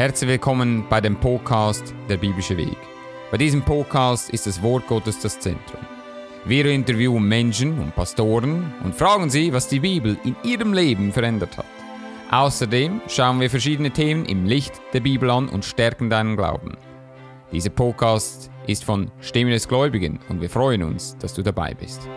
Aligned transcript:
Herzlich 0.00 0.30
willkommen 0.30 0.86
bei 0.88 1.02
dem 1.02 1.14
Podcast 1.14 1.94
Der 2.08 2.16
biblische 2.16 2.56
Weg. 2.56 2.78
Bei 3.30 3.36
diesem 3.36 3.60
Podcast 3.60 4.30
ist 4.30 4.46
das 4.46 4.62
Wort 4.62 4.86
Gottes 4.86 5.20
das 5.20 5.38
Zentrum. 5.38 5.82
Wir 6.46 6.64
interviewen 6.64 7.22
Menschen 7.28 7.78
und 7.78 7.94
Pastoren 7.94 8.72
und 8.82 8.94
fragen 8.94 9.28
sie, 9.28 9.52
was 9.52 9.68
die 9.68 9.80
Bibel 9.80 10.16
in 10.24 10.36
ihrem 10.42 10.72
Leben 10.72 11.12
verändert 11.12 11.58
hat. 11.58 11.66
Außerdem 12.30 13.02
schauen 13.08 13.40
wir 13.40 13.50
verschiedene 13.50 13.90
Themen 13.90 14.24
im 14.24 14.46
Licht 14.46 14.72
der 14.94 15.00
Bibel 15.00 15.28
an 15.28 15.50
und 15.50 15.66
stärken 15.66 16.08
deinen 16.08 16.34
Glauben. 16.34 16.78
Dieser 17.52 17.68
Podcast 17.68 18.50
ist 18.66 18.84
von 18.84 19.10
Stimme 19.20 19.50
des 19.50 19.68
Gläubigen 19.68 20.18
und 20.30 20.40
wir 20.40 20.48
freuen 20.48 20.82
uns, 20.82 21.18
dass 21.18 21.34
du 21.34 21.42
dabei 21.42 21.74
bist. 21.74 22.08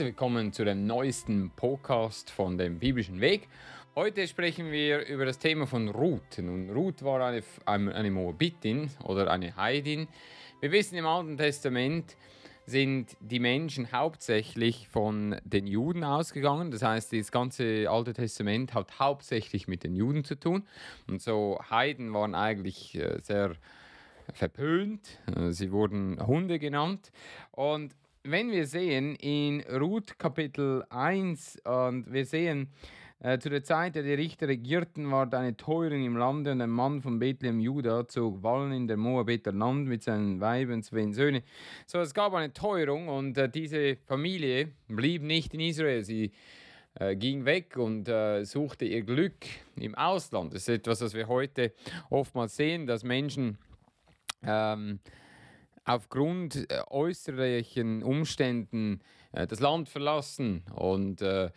Herzlich 0.00 0.14
willkommen 0.14 0.50
zu 0.50 0.64
dem 0.64 0.86
neuesten 0.86 1.50
Podcast 1.50 2.30
von 2.30 2.56
dem 2.56 2.78
biblischen 2.78 3.20
Weg. 3.20 3.48
Heute 3.94 4.26
sprechen 4.26 4.72
wir 4.72 5.06
über 5.06 5.26
das 5.26 5.38
Thema 5.38 5.66
von 5.66 5.90
Ruth. 5.90 6.38
Nun, 6.38 6.70
Ruth 6.70 7.02
war 7.02 7.20
eine, 7.20 7.94
eine 7.94 8.10
Moabitin 8.10 8.88
oder 9.04 9.30
eine 9.30 9.54
Heidin. 9.56 10.08
Wir 10.60 10.72
wissen 10.72 10.96
im 10.96 11.04
Alten 11.04 11.36
Testament 11.36 12.16
sind 12.64 13.14
die 13.20 13.40
Menschen 13.40 13.92
hauptsächlich 13.92 14.88
von 14.88 15.36
den 15.44 15.66
Juden 15.66 16.02
ausgegangen. 16.02 16.70
Das 16.70 16.80
heißt, 16.80 17.12
das 17.12 17.30
ganze 17.30 17.90
Alte 17.90 18.14
Testament 18.14 18.72
hat 18.72 18.98
hauptsächlich 18.98 19.68
mit 19.68 19.84
den 19.84 19.94
Juden 19.94 20.24
zu 20.24 20.34
tun. 20.34 20.66
Und 21.08 21.20
so 21.20 21.60
Heiden 21.68 22.14
waren 22.14 22.34
eigentlich 22.34 22.94
äh, 22.94 23.18
sehr 23.20 23.52
verpönt. 24.32 25.18
Äh, 25.36 25.50
sie 25.50 25.72
wurden 25.72 26.26
Hunde 26.26 26.58
genannt. 26.58 27.12
Und 27.50 27.94
wenn 28.22 28.50
wir 28.50 28.66
sehen 28.66 29.14
in 29.16 29.62
Ruth 29.62 30.18
Kapitel 30.18 30.84
1 30.90 31.58
und 31.64 32.12
wir 32.12 32.26
sehen, 32.26 32.68
äh, 33.20 33.38
zu 33.38 33.48
der 33.48 33.64
Zeit, 33.64 33.94
der 33.94 34.02
die 34.02 34.14
Richter 34.14 34.48
regierten, 34.48 35.10
war 35.10 35.32
eine 35.32 35.56
Teurin 35.56 36.04
im 36.04 36.16
Lande 36.16 36.52
und 36.52 36.60
ein 36.60 36.70
Mann 36.70 37.00
von 37.00 37.18
Bethlehem 37.18 37.60
Juda 37.60 38.06
zog 38.08 38.42
Wallen 38.42 38.72
in 38.72 38.86
der 38.88 38.96
Moabiter 38.96 39.52
Land 39.52 39.88
mit 39.88 40.02
seinen 40.02 40.40
Weibern, 40.40 40.82
zwei 40.82 41.12
Söhne. 41.12 41.42
So, 41.86 41.98
es 41.98 42.14
gab 42.14 42.34
eine 42.34 42.52
Teuerung 42.52 43.08
und 43.08 43.36
äh, 43.38 43.48
diese 43.48 43.96
Familie 44.06 44.70
blieb 44.88 45.22
nicht 45.22 45.54
in 45.54 45.60
Israel. 45.60 46.04
Sie 46.04 46.32
äh, 46.94 47.16
ging 47.16 47.44
weg 47.44 47.76
und 47.76 48.08
äh, 48.08 48.44
suchte 48.44 48.84
ihr 48.84 49.02
Glück 49.02 49.46
im 49.76 49.94
Ausland. 49.94 50.52
Das 50.52 50.62
ist 50.62 50.68
etwas, 50.68 51.00
was 51.00 51.14
wir 51.14 51.28
heute 51.28 51.72
oftmals 52.10 52.56
sehen, 52.56 52.86
dass 52.86 53.02
Menschen 53.02 53.58
ähm, 54.42 55.00
aufgrund 55.94 56.70
äh, 56.70 56.82
äußerlichen 56.88 58.02
Umständen 58.02 59.00
äh, 59.32 59.46
das 59.46 59.60
Land 59.60 59.88
verlassen 59.88 60.62
und 60.74 61.20
äh, 61.20 61.50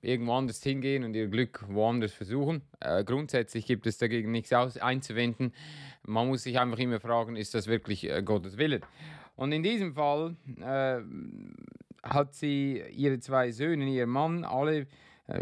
irgendwo 0.00 0.34
anders 0.34 0.62
hingehen 0.62 1.02
und 1.02 1.14
ihr 1.14 1.28
Glück 1.28 1.64
woanders 1.66 2.12
versuchen. 2.12 2.60
Grundsätzlich 3.06 3.64
gibt 3.64 3.86
es 3.86 3.96
dagegen 3.96 4.32
nichts 4.32 4.52
einzuwenden. 4.52 5.54
Man 6.02 6.28
muss 6.28 6.42
sich 6.42 6.60
einfach 6.60 6.78
immer 6.78 7.00
fragen, 7.00 7.36
ist 7.36 7.54
das 7.54 7.68
wirklich 7.68 8.06
Gottes 8.22 8.58
Wille? 8.58 8.82
Und 9.34 9.52
in 9.52 9.62
diesem 9.62 9.94
Fall 9.94 10.36
hat 12.02 12.34
sie 12.34 12.82
ihre 12.92 13.18
zwei 13.18 13.50
Söhne, 13.50 13.86
ihr 13.86 14.06
Mann, 14.06 14.44
alle 14.44 14.88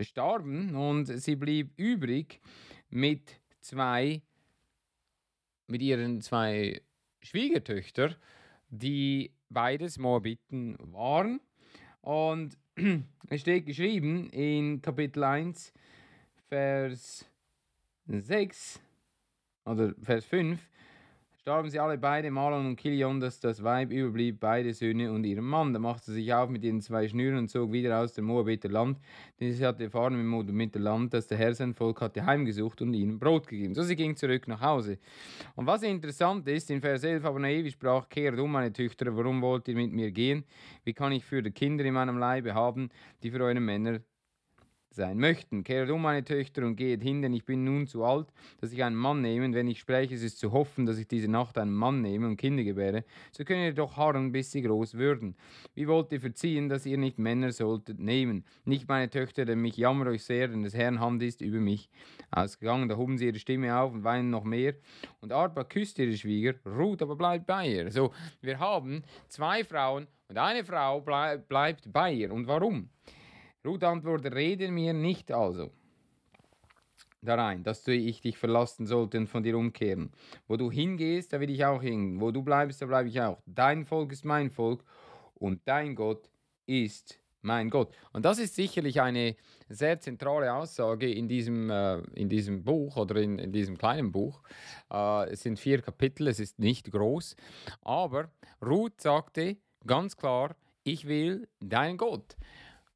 starben 0.03 0.77
und 0.77 1.07
sie 1.07 1.35
blieb 1.35 1.73
übrig 1.77 2.41
mit 2.89 3.41
zwei, 3.59 4.23
mit 5.67 5.83
ihren 5.83 6.21
zwei 6.21 6.83
Schwiegertöchter, 7.23 8.17
die 8.69 9.33
beides 9.49 9.99
Moabiten 9.99 10.77
waren. 10.93 11.41
Und 12.01 12.59
es 13.29 13.41
steht 13.41 13.67
geschrieben 13.67 14.31
in 14.31 14.83
Kapitel 14.83 15.23
1, 15.25 15.73
Vers 16.49 17.29
6 18.07 18.81
oder 19.65 19.95
Vers 20.03 20.25
5, 20.25 20.61
starben 21.43 21.71
sie 21.71 21.81
alle 21.81 21.99
beide, 21.99 22.31
Malon 22.31 22.67
und 22.67 22.77
Kilion, 22.77 23.19
dass 23.19 23.41
das 23.41 23.65
Weib 23.65 23.91
überblieb, 23.91 24.39
beide 24.39 24.73
Söhne 24.73 25.11
und 25.11 25.25
ihrem 25.25 25.45
Mann. 25.45 25.73
Da 25.73 25.81
machte 25.81 26.13
sie 26.13 26.23
sich 26.23 26.33
auf 26.33 26.49
mit 26.49 26.63
ihren 26.63 26.81
zwei 26.81 27.09
Schnüren 27.09 27.37
und 27.37 27.49
zog 27.49 27.73
wieder 27.73 27.99
aus 27.99 28.13
dem 28.13 28.27
Moabiter 28.27 28.69
Land, 28.69 29.01
denn 29.41 29.53
sie 29.53 29.67
hatte 29.67 29.83
erfahren 29.83 30.15
im 30.15 30.29
Moabiter 30.29 30.79
Land, 30.79 31.13
dass 31.15 31.27
der 31.27 31.39
Herr 31.39 31.53
sein 31.53 31.75
Volk 31.75 32.01
hatte 32.01 32.25
heimgesucht 32.25 32.81
und 32.81 32.95
ihnen 32.95 33.19
Brot 33.19 33.49
gegeben. 33.49 33.75
So 33.75 33.83
sie 33.83 33.97
ging 33.97 34.15
zurück 34.15 34.47
nach 34.47 34.61
Hause. 34.61 34.99
Und 35.57 35.67
was 35.67 35.83
interessant 35.83 36.47
ist, 36.47 36.71
in 36.71 36.81
Vers 36.81 37.03
11, 37.03 37.25
aber 37.25 37.41
Naevi 37.41 37.73
sprach, 37.73 38.09
kehrt 38.09 38.39
um, 38.39 38.53
meine 38.53 38.73
Töchter, 38.73 39.07
warum 39.17 39.43
wollt 39.43 39.67
ihr 39.67 39.75
mit 39.75 39.93
mir 39.93 40.13
gehen? 40.13 40.45
Wie 40.85 40.93
kann 40.95 41.11
ich 41.11 41.25
für 41.25 41.43
die 41.43 41.51
Kinder 41.51 41.85
in 41.85 41.95
meinem 41.95 42.19
Leibe 42.19 42.55
haben, 42.55 42.89
die 43.25 43.33
für 43.33 43.43
eure 43.43 43.59
Männer 43.59 43.99
sein 44.95 45.19
möchten. 45.19 45.65
Kehret 45.65 45.91
um, 45.91 46.03
meine 46.03 46.25
Töchter, 46.25 46.65
und 46.67 46.77
geht 46.77 47.03
hin, 47.03 47.23
denn 47.23 47.33
ich 47.33 47.45
bin 47.45 47.65
nun 47.65 47.87
zu 47.87 48.05
alt, 48.05 48.29
dass 48.61 48.73
ich 48.73 48.83
einen 48.85 48.97
Mann 48.97 49.21
nehme. 49.21 49.53
Wenn 49.53 49.69
ich 49.69 49.81
spreche, 49.81 50.15
es 50.15 50.23
ist 50.23 50.39
zu 50.39 50.53
hoffen, 50.53 50.87
dass 50.87 50.99
ich 50.99 51.09
diese 51.09 51.29
Nacht 51.29 51.59
einen 51.59 51.73
Mann 51.73 52.03
nehme 52.03 52.27
und 52.27 52.37
Kinder 52.37 52.65
gebäre, 52.65 53.05
so 53.33 53.45
könnt 53.45 53.63
ihr 53.63 53.75
doch 53.75 53.97
harren, 53.97 54.33
bis 54.33 54.51
sie 54.51 54.63
groß 54.63 54.95
würden. 54.95 55.37
Wie 55.75 55.89
wollt 55.89 56.13
ihr 56.13 56.21
verziehen, 56.21 56.69
dass 56.69 56.87
ihr 56.87 56.99
nicht 56.99 57.19
Männer 57.19 57.53
solltet 57.53 57.99
nehmen? 57.99 58.45
Nicht 58.65 58.89
meine 58.89 59.11
Töchter, 59.11 59.45
denn 59.45 59.61
mich 59.61 59.77
jammer 59.77 60.07
euch 60.07 60.25
sehr, 60.25 60.49
denn 60.49 60.63
des 60.63 60.75
Herrn 60.75 61.01
Hand 61.01 61.23
ist 61.23 61.41
über 61.41 61.59
mich 61.59 61.89
ausgegangen. 62.31 62.89
Da 62.89 62.97
hoben 62.97 63.19
sie 63.19 63.27
ihre 63.27 63.39
Stimme 63.39 63.77
auf 63.77 63.93
und 63.93 64.05
weinen 64.05 64.31
noch 64.31 64.45
mehr. 64.45 64.75
Und 65.21 65.33
Arba 65.33 65.65
küsst 65.65 65.99
ihre 65.99 66.17
Schwieger, 66.17 66.55
ruht 66.67 67.03
aber 67.03 67.17
bleibt 67.17 67.47
bei 67.47 67.69
ihr. 67.69 67.91
So, 67.91 68.13
wir 68.41 68.59
haben 68.59 69.03
zwei 69.29 69.65
Frauen 69.65 70.07
und 70.29 70.39
eine 70.39 70.65
Frau 70.65 71.01
bleib, 71.01 71.49
bleibt 71.49 71.93
bei 71.93 72.13
ihr. 72.13 72.33
Und 72.33 72.47
warum? 72.47 72.89
Ruth 73.65 73.85
antwortet, 73.85 74.35
rede 74.35 74.71
mir 74.71 74.93
nicht 74.93 75.31
also 75.31 75.71
darein, 77.23 77.63
dass 77.63 77.85
du 77.85 77.95
ich 77.95 78.21
dich 78.21 78.37
verlassen 78.37 78.87
sollte 78.87 79.19
und 79.19 79.29
von 79.29 79.43
dir 79.43 79.57
umkehren. 79.57 80.11
Wo 80.49 80.57
du 80.57 80.71
hingehst, 80.71 81.33
da 81.33 81.41
will 81.41 81.51
ich 81.51 81.65
auch 81.65 81.81
hin. 81.81 82.21
Wo 82.21 82.33
du 82.33 82.43
bleibst, 82.43 82.83
da 82.83 82.87
bleibe 82.87 83.09
ich 83.09 83.21
auch. 83.21 83.41
Dein 83.47 83.85
Volk 83.85 84.13
ist 84.13 84.25
mein 84.25 84.51
Volk 84.51 84.85
und 85.35 85.61
dein 85.65 85.95
Gott 85.95 86.29
ist 86.67 87.21
mein 87.41 87.71
Gott. 87.71 87.93
Und 88.13 88.25
das 88.25 88.39
ist 88.39 88.55
sicherlich 88.55 89.01
eine 89.01 89.37
sehr 89.69 90.01
zentrale 90.01 90.53
Aussage 90.53 91.11
in 91.13 91.29
diesem, 91.29 91.71
äh, 91.71 91.99
in 92.15 92.29
diesem 92.29 92.63
Buch 92.63 92.97
oder 92.97 93.17
in, 93.17 93.39
in 93.39 93.53
diesem 93.53 93.79
kleinen 93.79 94.13
Buch. 94.13 94.43
Äh, 94.93 95.31
es 95.31 95.43
sind 95.43 95.59
vier 95.59 95.83
Kapitel, 95.83 96.29
es 96.29 96.41
ist 96.41 96.59
nicht 96.59 96.91
groß. 96.91 97.37
Aber 97.83 98.31
Ruth 98.65 99.01
sagte 99.01 99.57
ganz 99.87 100.17
klar, 100.17 100.57
ich 100.85 101.07
will 101.07 101.49
deinen 101.61 101.97
Gott. 101.97 102.37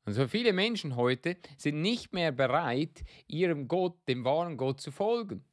Und 0.06 0.12
so 0.12 0.28
viele 0.28 0.52
Menschen 0.52 0.94
heute 0.94 1.36
sind 1.56 1.82
nicht 1.82 2.14
mehr 2.14 2.30
bereit, 2.30 3.02
ihrem 3.26 3.66
Gott, 3.66 3.96
dem 4.06 4.24
wahren 4.24 4.56
Gott 4.56 4.80
zu 4.80 4.92
folgen. 4.92 5.44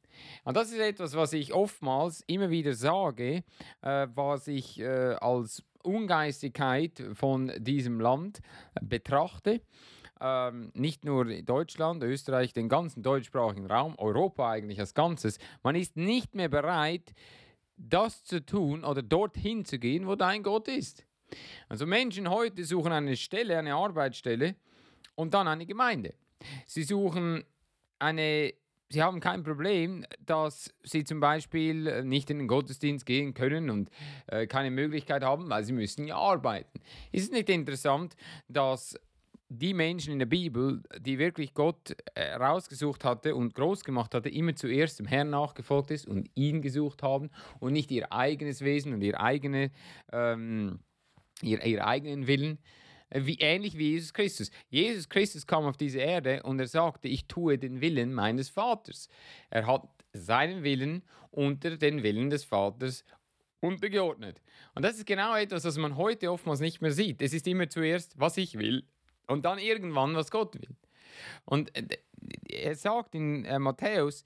Und 0.44 0.56
das 0.56 0.70
ist 0.70 0.78
etwas, 0.78 1.16
was 1.16 1.32
ich 1.32 1.52
oftmals 1.52 2.22
immer 2.28 2.50
wieder 2.50 2.72
sage, 2.74 3.42
äh, 3.82 4.06
was 4.14 4.46
ich 4.46 4.78
äh, 4.78 5.14
als 5.14 5.64
Ungeistigkeit 5.82 7.02
von 7.14 7.52
diesem 7.58 7.98
Land 7.98 8.40
äh, 8.76 8.80
betrachte. 8.84 9.60
Ähm, 10.20 10.70
nicht 10.74 11.04
nur 11.04 11.24
Deutschland, 11.42 12.04
Österreich, 12.04 12.52
den 12.52 12.68
ganzen 12.68 13.02
deutschsprachigen 13.02 13.66
Raum, 13.66 13.96
Europa 13.98 14.48
eigentlich 14.48 14.78
als 14.78 14.94
Ganzes. 14.94 15.38
Man 15.64 15.74
ist 15.74 15.96
nicht 15.96 16.36
mehr 16.36 16.48
bereit, 16.48 17.12
das 17.76 18.22
zu 18.22 18.46
tun 18.46 18.84
oder 18.84 19.02
dorthin 19.02 19.64
zu 19.64 19.80
gehen, 19.80 20.06
wo 20.06 20.14
dein 20.14 20.44
Gott 20.44 20.68
ist. 20.68 21.04
Also 21.68 21.86
Menschen 21.86 22.30
heute 22.30 22.64
suchen 22.64 22.92
eine 22.92 23.16
Stelle, 23.16 23.58
eine 23.58 23.74
Arbeitsstelle 23.74 24.56
und 25.14 25.34
dann 25.34 25.48
eine 25.48 25.66
Gemeinde. 25.66 26.14
Sie 26.66 26.82
suchen 26.82 27.44
eine, 27.98 28.52
sie 28.88 29.02
haben 29.02 29.20
kein 29.20 29.42
Problem, 29.42 30.04
dass 30.20 30.72
sie 30.82 31.04
zum 31.04 31.20
Beispiel 31.20 32.04
nicht 32.04 32.30
in 32.30 32.38
den 32.38 32.48
Gottesdienst 32.48 33.06
gehen 33.06 33.34
können 33.34 33.70
und 33.70 33.90
äh, 34.26 34.46
keine 34.46 34.70
Möglichkeit 34.70 35.22
haben, 35.22 35.48
weil 35.48 35.64
sie 35.64 35.72
müssen 35.72 36.06
ja 36.06 36.16
arbeiten. 36.16 36.80
Ist 37.12 37.24
es 37.24 37.30
nicht 37.30 37.48
interessant, 37.48 38.14
dass 38.48 38.98
die 39.48 39.74
Menschen 39.74 40.12
in 40.12 40.18
der 40.18 40.26
Bibel, 40.26 40.82
die 40.98 41.18
wirklich 41.18 41.54
Gott 41.54 41.96
äh, 42.14 42.38
hatte 42.38 43.34
und 43.34 43.54
groß 43.54 43.84
gemacht 43.84 44.14
hatte, 44.14 44.28
immer 44.28 44.54
zuerst 44.54 44.98
dem 44.98 45.06
Herrn 45.06 45.30
nachgefolgt 45.30 45.90
ist 45.90 46.06
und 46.06 46.28
ihn 46.34 46.62
gesucht 46.62 47.02
haben 47.02 47.30
und 47.60 47.72
nicht 47.72 47.90
ihr 47.90 48.12
eigenes 48.12 48.62
Wesen 48.62 48.94
und 48.94 49.02
ihr 49.02 49.20
eigene 49.20 49.70
ähm, 50.12 50.80
ihr, 51.44 51.64
ihr 51.64 51.86
eigenen 51.86 52.26
Willen, 52.26 52.58
äh, 53.10 53.22
wie 53.24 53.38
ähnlich 53.38 53.78
wie 53.78 53.90
Jesus 53.90 54.12
Christus. 54.12 54.50
Jesus 54.68 55.08
Christus 55.08 55.46
kam 55.46 55.64
auf 55.64 55.76
diese 55.76 55.98
Erde 55.98 56.42
und 56.42 56.58
er 56.58 56.66
sagte, 56.66 57.08
ich 57.08 57.26
tue 57.26 57.58
den 57.58 57.80
Willen 57.80 58.12
meines 58.12 58.48
Vaters. 58.48 59.08
Er 59.50 59.66
hat 59.66 59.88
seinen 60.12 60.62
Willen 60.62 61.02
unter 61.30 61.76
den 61.76 62.02
Willen 62.02 62.30
des 62.30 62.44
Vaters 62.44 63.04
untergeordnet. 63.60 64.40
Und 64.74 64.82
das 64.84 64.96
ist 64.96 65.06
genau 65.06 65.34
etwas, 65.34 65.64
was 65.64 65.78
man 65.78 65.96
heute 65.96 66.30
oftmals 66.30 66.60
nicht 66.60 66.80
mehr 66.80 66.92
sieht. 66.92 67.22
Es 67.22 67.32
ist 67.32 67.46
immer 67.46 67.68
zuerst, 67.68 68.18
was 68.18 68.36
ich 68.36 68.58
will 68.58 68.84
und 69.26 69.44
dann 69.44 69.58
irgendwann, 69.58 70.14
was 70.14 70.30
Gott 70.30 70.54
will. 70.54 70.76
Und 71.44 71.76
äh, 71.76 71.98
er 72.48 72.74
sagt 72.74 73.14
in 73.14 73.44
äh, 73.44 73.58
Matthäus, 73.58 74.24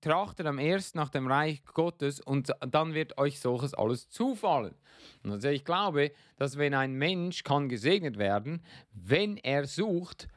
trachtet 0.00 0.46
am 0.46 0.58
ersten 0.58 0.98
nach 0.98 1.08
dem 1.08 1.26
Reich 1.26 1.64
Gottes 1.64 2.20
und 2.20 2.52
dann 2.60 2.94
wird 2.94 3.16
euch 3.18 3.38
solches 3.38 3.74
alles 3.74 4.08
zufallen. 4.08 4.74
Also 5.22 5.48
ich 5.48 5.64
glaube, 5.64 6.12
dass 6.36 6.58
wenn 6.58 6.74
ein 6.74 6.94
Mensch 6.94 7.44
kann 7.44 7.68
gesegnet 7.68 8.18
werden, 8.18 8.62
wenn 8.92 9.36
er 9.36 9.66
sucht 9.66 10.28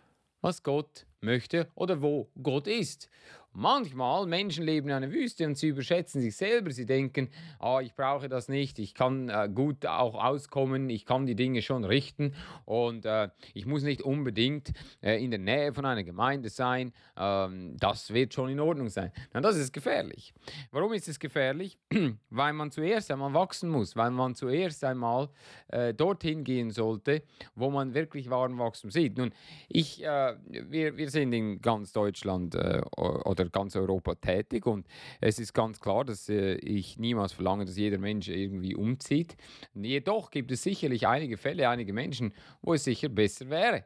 was 0.42 0.64
Gott 0.64 1.06
möchte 1.22 1.70
oder 1.76 2.02
wo 2.02 2.30
Gott 2.42 2.68
ist. 2.68 3.10
Manchmal 3.54 4.28
Menschen 4.28 4.64
leben 4.64 4.88
in 4.88 4.94
einer 4.94 5.12
Wüste 5.12 5.46
und 5.46 5.58
sie 5.58 5.68
überschätzen 5.68 6.22
sich 6.22 6.36
selber. 6.38 6.72
Sie 6.72 6.86
denken, 6.86 7.30
ah, 7.60 7.80
ich 7.82 7.94
brauche 7.96 8.30
das 8.30 8.48
nicht, 8.48 8.80
ich 8.80 8.94
kann 8.94 9.28
äh, 9.28 9.50
gut 9.54 9.86
auch 9.86 10.16
auskommen, 10.16 10.90
ich 10.90 11.06
kann 11.06 11.26
die 11.26 11.36
Dinge 11.36 11.62
schon 11.62 11.84
richten 11.84 12.34
und 12.66 13.06
äh, 13.06 13.30
ich 13.54 13.66
muss 13.66 13.84
nicht 13.84 14.02
unbedingt 14.04 14.72
äh, 15.02 15.22
in 15.22 15.32
der 15.32 15.40
Nähe 15.40 15.74
von 15.74 15.86
einer 15.86 16.04
Gemeinde 16.04 16.50
sein. 16.50 16.94
Ähm, 17.18 17.76
das 17.78 18.14
wird 18.14 18.34
schon 18.34 18.50
in 18.50 18.60
Ordnung 18.60 18.90
sein. 18.90 19.12
Na, 19.34 19.42
das 19.42 19.58
ist 19.58 19.74
gefährlich. 19.74 20.34
Warum 20.72 20.94
ist 20.94 21.10
es 21.10 21.20
gefährlich? 21.20 21.78
weil 22.30 22.54
man 22.54 22.72
zuerst 22.72 23.12
einmal 23.12 23.34
wachsen 23.34 23.70
muss, 23.70 23.96
weil 23.96 24.12
man 24.12 24.36
zuerst 24.36 24.84
einmal 24.84 25.30
äh, 25.68 25.94
dorthin 25.94 26.44
gehen 26.44 26.72
sollte, 26.72 27.24
wo 27.56 27.70
man 27.70 27.94
wirklich 27.94 28.30
wahren 28.30 28.58
Wachstum 28.58 28.92
sieht. 28.92 29.18
Nun, 29.18 29.32
ich, 29.68 30.04
äh, 30.04 30.36
wir, 30.50 30.98
wir 30.98 31.10
sind 31.10 31.34
in 31.34 31.62
ganz 31.62 31.92
Deutschland 31.92 32.56
äh, 32.56 32.82
oder 32.96 33.41
oder 33.42 33.50
ganz 33.50 33.76
Europa 33.76 34.16
tätig. 34.16 34.66
Und 34.66 34.88
es 35.20 35.40
ist 35.40 35.54
ganz 35.54 35.80
klar, 35.80 36.06
dass 36.06 36.30
äh, 36.30 36.56
ich 36.56 36.98
niemals 36.98 37.34
verlange, 37.34 37.66
dass 37.66 37.78
jeder 37.78 37.98
Mensch 37.98 38.30
irgendwie 38.30 38.76
umzieht. 38.76 39.36
Jedoch 39.74 40.32
gibt 40.32 40.52
es 40.52 40.64
sicherlich 40.64 41.08
einige 41.08 41.38
Fälle, 41.38 41.70
einige 41.70 41.94
Menschen, 41.94 42.34
wo 42.62 42.74
es 42.74 42.84
sicher 42.84 43.10
besser 43.10 43.50
wäre. 43.50 43.84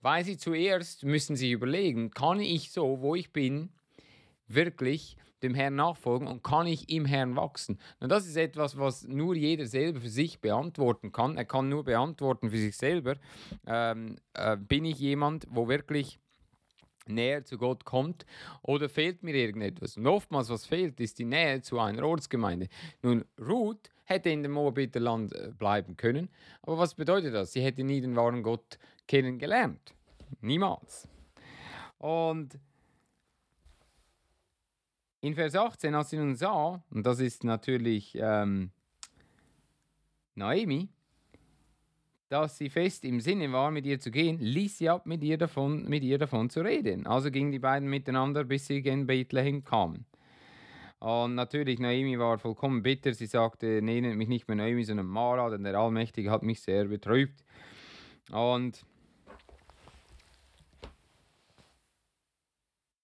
Weil 0.00 0.24
sie 0.24 0.36
zuerst 0.36 1.04
müssen 1.04 1.36
sich 1.36 1.50
überlegen, 1.50 2.10
kann 2.10 2.40
ich 2.40 2.70
so, 2.70 3.00
wo 3.00 3.14
ich 3.14 3.32
bin, 3.32 3.70
wirklich 4.46 5.16
dem 5.42 5.54
Herrn 5.54 5.76
nachfolgen 5.76 6.26
und 6.26 6.42
kann 6.42 6.66
ich 6.66 6.88
im 6.88 7.04
Herrn 7.04 7.36
wachsen? 7.36 7.78
Und 8.00 8.10
das 8.10 8.26
ist 8.26 8.36
etwas, 8.36 8.78
was 8.78 9.06
nur 9.06 9.34
jeder 9.34 9.66
selber 9.66 10.00
für 10.00 10.08
sich 10.08 10.40
beantworten 10.40 11.12
kann. 11.12 11.36
Er 11.36 11.44
kann 11.44 11.68
nur 11.68 11.84
beantworten 11.84 12.50
für 12.50 12.58
sich 12.58 12.76
selber, 12.76 13.16
ähm, 13.66 14.16
äh, 14.34 14.56
bin 14.56 14.84
ich 14.84 14.98
jemand, 14.98 15.46
wo 15.50 15.68
wirklich 15.68 16.18
näher 17.08 17.44
zu 17.44 17.58
Gott 17.58 17.84
kommt 17.84 18.26
oder 18.62 18.88
fehlt 18.88 19.22
mir 19.22 19.34
irgendetwas. 19.34 19.96
Und 19.96 20.06
oftmals, 20.06 20.50
was 20.50 20.66
fehlt, 20.66 21.00
ist 21.00 21.18
die 21.18 21.24
Nähe 21.24 21.60
zu 21.62 21.78
einer 21.78 22.04
Ortsgemeinde. 22.04 22.68
Nun, 23.02 23.24
Ruth 23.38 23.90
hätte 24.04 24.30
in 24.30 24.42
dem 24.42 24.52
Moabiterland 24.52 25.34
äh, 25.34 25.52
bleiben 25.56 25.96
können, 25.96 26.28
aber 26.62 26.78
was 26.78 26.94
bedeutet 26.94 27.34
das? 27.34 27.52
Sie 27.52 27.62
hätte 27.62 27.84
nie 27.84 28.00
den 28.00 28.16
wahren 28.16 28.42
Gott 28.42 28.78
kennengelernt. 29.06 29.94
Niemals. 30.40 31.08
Und 31.98 32.58
in 35.20 35.34
Vers 35.34 35.54
18, 35.54 35.94
als 35.94 36.10
sie 36.10 36.16
nun 36.16 36.36
sah, 36.36 36.82
und 36.90 37.04
das 37.04 37.20
ist 37.20 37.44
natürlich 37.44 38.16
ähm, 38.20 38.70
Naomi, 40.34 40.88
dass 42.28 42.58
sie 42.58 42.68
fest 42.68 43.04
im 43.04 43.20
Sinne 43.20 43.50
war, 43.52 43.70
mit 43.70 43.86
ihr 43.86 43.98
zu 43.98 44.10
gehen, 44.10 44.38
ließ 44.38 44.78
sie 44.78 44.88
ab, 44.88 45.06
mit 45.06 45.22
ihr 45.22 45.38
davon, 45.38 45.88
mit 45.88 46.02
ihr 46.02 46.18
davon 46.18 46.50
zu 46.50 46.60
reden. 46.60 47.06
Also 47.06 47.30
gingen 47.30 47.52
die 47.52 47.58
beiden 47.58 47.88
miteinander, 47.88 48.44
bis 48.44 48.66
sie 48.66 48.78
in 48.78 49.06
Bethlehem 49.06 49.64
kamen. 49.64 50.04
Und 50.98 51.36
natürlich, 51.36 51.78
Naomi 51.78 52.18
war 52.18 52.38
vollkommen 52.38 52.82
bitter. 52.82 53.14
Sie 53.14 53.26
sagte, 53.26 53.80
nee, 53.82 54.00
nennt 54.00 54.16
mich 54.16 54.28
nicht 54.28 54.48
mehr 54.48 54.56
Naomi, 54.56 54.84
sondern 54.84 55.06
Mara, 55.06 55.48
denn 55.48 55.62
der 55.62 55.76
Allmächtige 55.76 56.30
hat 56.30 56.42
mich 56.42 56.60
sehr 56.60 56.86
betrübt. 56.86 57.44
Und 58.32 58.84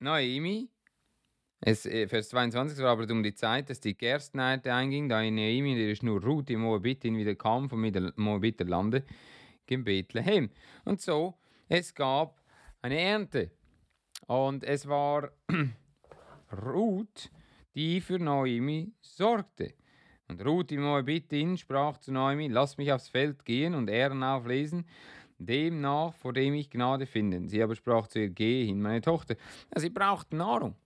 Naomi 0.01 0.69
es, 1.67 1.83
Vers 1.83 2.29
22 2.29 2.79
war 2.81 2.91
aber 2.91 3.11
um 3.11 3.23
die 3.23 3.35
Zeit, 3.35 3.71
dass 3.71 3.81
die 3.81 3.97
Gerstenernte 3.97 4.73
einging, 4.75 5.09
da 5.09 5.23
in 5.23 5.37
Neemi, 5.37 5.75
der 5.75 5.97
nur 6.03 6.23
Ruth, 6.23 6.51
die 6.51 6.57
Moabitin, 6.57 7.17
wieder 7.17 7.35
kam 7.35 7.71
vom 7.71 7.91
Moabiterlande, 8.17 9.03
in 9.67 9.83
Bethlehem. 9.83 10.51
Und 10.85 11.01
so, 11.01 11.39
es 11.69 11.95
gab 11.95 12.43
eine 12.83 13.01
Ernte. 13.01 13.51
Und 14.27 14.63
es 14.63 14.87
war 14.87 15.31
Ruth, 16.67 17.31
die 17.75 18.03
für 18.03 18.19
Naomi 18.19 18.93
sorgte. 19.01 19.73
Und 20.29 20.45
Ruth, 20.45 20.69
die 20.69 20.77
Moabitin, 20.77 21.57
sprach 21.57 21.97
zu 21.97 22.13
Naomi, 22.13 22.49
lass 22.49 22.77
mich 22.77 22.93
aufs 22.93 23.09
Feld 23.09 23.47
gehen 23.47 23.75
und 23.75 23.89
Ehren 23.89 24.23
auflesen, 24.23 24.85
demnach, 25.39 26.15
vor 26.15 26.35
dem 26.35 26.53
ich 26.53 26.69
Gnade 26.69 27.07
finden. 27.07 27.49
Sie 27.49 27.63
aber 27.63 27.75
sprach 27.75 28.07
zu 28.07 28.21
ihr, 28.21 28.29
gehe 28.29 28.67
hin, 28.67 28.83
meine 28.83 29.01
Tochter. 29.01 29.37
Ja, 29.75 29.81
sie 29.81 29.91
braucht 29.91 30.35
Nahrung. 30.35 30.77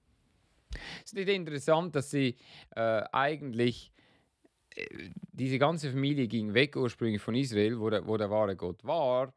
Es 1.05 1.13
ist 1.13 1.15
nicht 1.15 1.29
interessant, 1.29 1.95
dass 1.95 2.11
sie 2.11 2.37
äh, 2.77 3.03
eigentlich 3.13 3.93
äh, 4.75 5.11
diese 5.33 5.59
ganze 5.59 5.91
Familie 5.91 6.29
ging 6.29 6.55
weg 6.55 6.77
ursprünglich 6.77 7.23
von 7.23 7.35
Israel, 7.35 7.79
wo 7.81 7.91
der, 7.91 8.07
wo 8.07 8.17
der 8.17 8.31
wahre 8.31 8.57
Gott 8.57 8.85
war. 8.85 9.33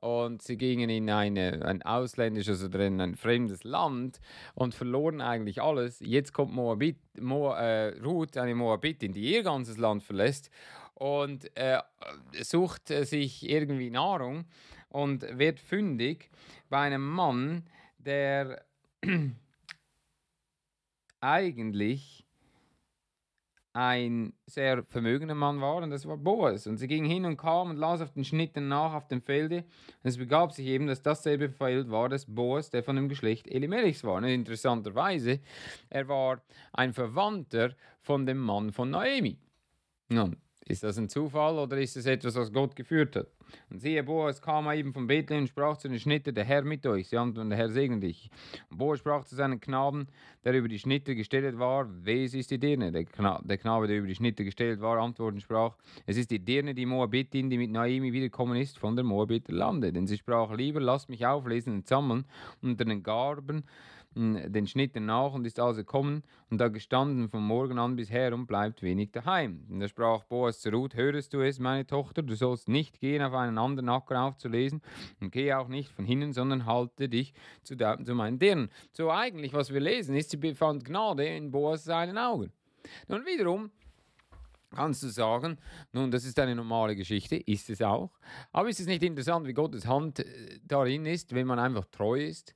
Und 0.00 0.42
sie 0.42 0.58
gingen 0.58 0.90
in 0.90 1.08
eine, 1.08 1.64
ein 1.64 1.80
ausländisches 1.80 2.62
oder 2.62 2.86
in 2.86 3.00
ein 3.00 3.14
fremdes 3.14 3.64
Land 3.64 4.20
und 4.54 4.74
verloren 4.74 5.22
eigentlich 5.22 5.62
alles. 5.62 6.00
Jetzt 6.00 6.34
kommt 6.34 6.52
Moabit, 6.52 6.98
Mo, 7.18 7.52
äh, 7.54 7.98
Ruth, 8.02 8.36
eine 8.36 8.54
Moabitin, 8.54 9.12
die 9.12 9.32
ihr 9.32 9.42
ganzes 9.42 9.78
Land 9.78 10.02
verlässt 10.02 10.50
und 10.94 11.50
äh, 11.56 11.78
sucht 12.42 12.88
sich 12.88 13.48
irgendwie 13.48 13.88
Nahrung 13.88 14.44
und 14.90 15.22
wird 15.38 15.58
fündig 15.58 16.30
bei 16.68 16.80
einem 16.80 17.08
Mann, 17.08 17.64
der 17.98 18.62
eigentlich 21.24 22.24
ein 23.72 24.34
sehr 24.46 24.84
vermögender 24.84 25.34
Mann 25.34 25.60
war 25.60 25.76
und 25.76 25.90
das 25.90 26.06
war 26.06 26.16
Boas. 26.16 26.66
Und 26.68 26.76
sie 26.76 26.86
ging 26.86 27.04
hin 27.04 27.24
und 27.24 27.36
kam 27.36 27.70
und 27.70 27.76
las 27.76 28.00
auf 28.00 28.12
den 28.12 28.24
Schnitten 28.24 28.68
nach 28.68 28.94
auf 28.94 29.08
dem 29.08 29.20
Felde. 29.20 29.58
Und 29.58 30.08
es 30.08 30.16
begab 30.16 30.52
sich 30.52 30.66
eben, 30.66 30.86
dass 30.86 31.02
dasselbe 31.02 31.48
Feld 31.48 31.90
war, 31.90 32.08
das 32.08 32.26
Boas, 32.26 32.70
der 32.70 32.84
von 32.84 32.94
dem 32.94 33.08
Geschlecht 33.08 33.48
Elimelechs 33.48 34.04
war. 34.04 34.14
Und 34.14 34.24
interessanterweise, 34.24 35.40
er 35.90 36.06
war 36.06 36.40
ein 36.72 36.92
Verwandter 36.92 37.74
von 38.00 38.26
dem 38.26 38.38
Mann 38.38 38.72
von 38.72 38.90
Naomi. 38.90 39.38
Nun, 40.10 40.36
ist 40.66 40.82
das 40.82 40.98
ein 40.98 41.08
Zufall 41.08 41.58
oder 41.58 41.76
ist 41.78 41.96
es 41.96 42.06
etwas, 42.06 42.34
was 42.36 42.52
Gott 42.52 42.74
geführt 42.74 43.16
hat? 43.16 43.26
Und 43.70 43.80
siehe, 43.80 44.02
Boas 44.02 44.40
kam 44.40 44.70
eben 44.70 44.92
von 44.92 45.06
Bethlehem 45.06 45.42
und 45.42 45.48
sprach 45.48 45.76
zu 45.76 45.88
den 45.88 45.98
Schnitter, 45.98 46.32
der 46.32 46.44
Herr 46.44 46.62
mit 46.62 46.86
euch. 46.86 47.08
Sie 47.08 47.18
antworten, 47.18 47.50
der 47.50 47.58
Herr 47.58 47.68
segne 47.68 48.00
dich. 48.00 48.30
Und 48.70 48.78
Boas 48.78 48.98
sprach 48.98 49.24
zu 49.24 49.36
seinem 49.36 49.60
Knaben, 49.60 50.08
der 50.44 50.54
über 50.54 50.68
die 50.68 50.78
Schnitter 50.78 51.14
gestellt 51.14 51.58
war, 51.58 51.88
wes 52.04 52.34
ist 52.34 52.50
die 52.50 52.58
Dirne? 52.58 52.92
Der, 52.92 53.04
Kna 53.04 53.40
der 53.44 53.58
Knabe, 53.58 53.86
der 53.86 53.98
über 53.98 54.06
die 54.06 54.14
Schnitter 54.14 54.44
gestellt 54.44 54.80
war, 54.80 54.98
antwortete 54.98 55.36
und 55.36 55.40
sprach, 55.40 55.76
es 56.06 56.16
ist 56.16 56.30
die 56.30 56.38
Dirne, 56.38 56.74
die 56.74 56.86
Moabitin, 56.86 57.50
die 57.50 57.58
mit 57.58 57.70
Naimi 57.70 58.12
wiederkommen 58.12 58.56
ist 58.56 58.78
von 58.78 58.96
der 58.96 59.04
Moabiter 59.04 59.52
Lande. 59.52 59.92
Denn 59.92 60.06
sie 60.06 60.16
sprach, 60.16 60.54
lieber 60.56 60.80
lasst 60.80 61.08
mich 61.08 61.26
auflesen 61.26 61.74
und 61.74 61.86
sammeln 61.86 62.24
unter 62.62 62.84
den 62.84 63.02
Garben 63.02 63.64
den 64.14 64.66
Schnitten 64.66 65.06
nach 65.06 65.32
und 65.32 65.44
ist 65.44 65.58
also 65.58 65.80
gekommen 65.80 66.22
und 66.50 66.58
da 66.58 66.68
gestanden 66.68 67.28
vom 67.28 67.46
Morgen 67.46 67.78
an 67.78 67.96
bis 67.96 68.10
her 68.10 68.32
und 68.32 68.46
bleibt 68.46 68.82
wenig 68.82 69.10
daheim. 69.10 69.66
Und 69.68 69.80
da 69.80 69.88
sprach 69.88 70.24
Boas 70.24 70.60
zu 70.60 70.70
Ruth, 70.70 70.94
hörest 70.94 71.34
du 71.34 71.40
es, 71.40 71.58
meine 71.58 71.86
Tochter, 71.86 72.22
du 72.22 72.34
sollst 72.34 72.68
nicht 72.68 73.00
gehen, 73.00 73.22
auf 73.22 73.34
einen 73.34 73.58
anderen 73.58 73.88
Acker 73.88 74.22
aufzulesen 74.22 74.82
und 75.20 75.32
gehe 75.32 75.58
auch 75.58 75.68
nicht 75.68 75.90
von 75.90 76.04
hinnen, 76.04 76.32
sondern 76.32 76.66
halte 76.66 77.08
dich 77.08 77.34
zu, 77.62 77.74
der, 77.74 78.02
zu 78.04 78.14
meinen 78.14 78.38
Dirnen. 78.38 78.70
So 78.92 79.10
eigentlich, 79.10 79.52
was 79.52 79.72
wir 79.72 79.80
lesen, 79.80 80.14
ist, 80.14 80.30
sie 80.30 80.36
befand 80.36 80.84
Gnade 80.84 81.26
in 81.26 81.50
Boas 81.50 81.84
seinen 81.84 82.18
Augen. 82.18 82.52
Nun 83.08 83.24
wiederum, 83.26 83.70
kannst 84.74 85.02
du 85.02 85.08
sagen, 85.08 85.58
nun, 85.92 86.10
das 86.10 86.24
ist 86.24 86.38
eine 86.38 86.54
normale 86.54 86.96
Geschichte, 86.96 87.36
ist 87.36 87.70
es 87.70 87.80
auch. 87.80 88.10
Aber 88.52 88.68
ist 88.68 88.80
es 88.80 88.86
nicht 88.86 89.02
interessant, 89.02 89.46
wie 89.46 89.54
Gottes 89.54 89.86
Hand 89.86 90.20
äh, 90.20 90.58
darin 90.64 91.06
ist, 91.06 91.34
wenn 91.34 91.46
man 91.46 91.58
einfach 91.58 91.86
treu 91.86 92.22
ist? 92.22 92.54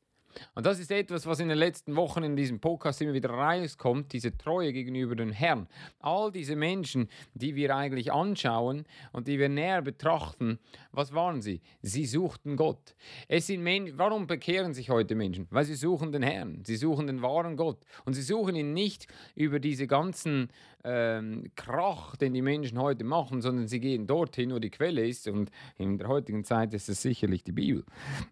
Und 0.54 0.66
das 0.66 0.78
ist 0.78 0.90
etwas, 0.90 1.26
was 1.26 1.40
in 1.40 1.48
den 1.48 1.58
letzten 1.58 1.96
Wochen 1.96 2.22
in 2.22 2.36
diesem 2.36 2.60
Podcast 2.60 3.00
immer 3.00 3.14
wieder 3.14 3.30
rauskommt, 3.30 4.12
diese 4.12 4.36
Treue 4.36 4.72
gegenüber 4.72 5.16
dem 5.16 5.32
Herrn. 5.32 5.68
All 6.00 6.30
diese 6.30 6.56
Menschen, 6.56 7.08
die 7.34 7.54
wir 7.54 7.74
eigentlich 7.74 8.12
anschauen 8.12 8.84
und 9.12 9.28
die 9.28 9.38
wir 9.38 9.48
näher 9.48 9.82
betrachten, 9.82 10.58
was 10.92 11.12
waren 11.12 11.42
sie? 11.42 11.60
Sie 11.82 12.06
suchten 12.06 12.56
Gott. 12.56 12.94
Es 13.28 13.46
sind 13.46 13.62
Menschen, 13.62 13.98
warum 13.98 14.26
bekehren 14.26 14.74
sich 14.74 14.90
heute 14.90 15.14
Menschen? 15.14 15.46
Weil 15.50 15.64
sie 15.64 15.74
suchen 15.74 16.12
den 16.12 16.22
Herrn, 16.22 16.62
sie 16.64 16.76
suchen 16.76 17.06
den 17.06 17.22
wahren 17.22 17.56
Gott. 17.56 17.84
Und 18.04 18.14
sie 18.14 18.22
suchen 18.22 18.56
ihn 18.56 18.72
nicht 18.72 19.06
über 19.34 19.60
diese 19.60 19.86
ganzen 19.86 20.50
ähm, 20.84 21.50
Krach, 21.56 22.16
den 22.16 22.34
die 22.34 22.42
Menschen 22.42 22.78
heute 22.78 23.04
machen, 23.04 23.40
sondern 23.40 23.68
sie 23.68 23.80
gehen 23.80 24.06
dorthin, 24.06 24.52
wo 24.52 24.58
die 24.58 24.70
Quelle 24.70 25.06
ist. 25.06 25.28
Und 25.28 25.50
in 25.76 25.98
der 25.98 26.08
heutigen 26.08 26.44
Zeit 26.44 26.74
ist 26.74 26.88
es 26.88 27.02
sicherlich 27.02 27.44
die 27.44 27.52
Bibel. 27.52 27.84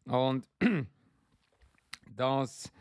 Und 0.07 0.47
dass 2.17 2.73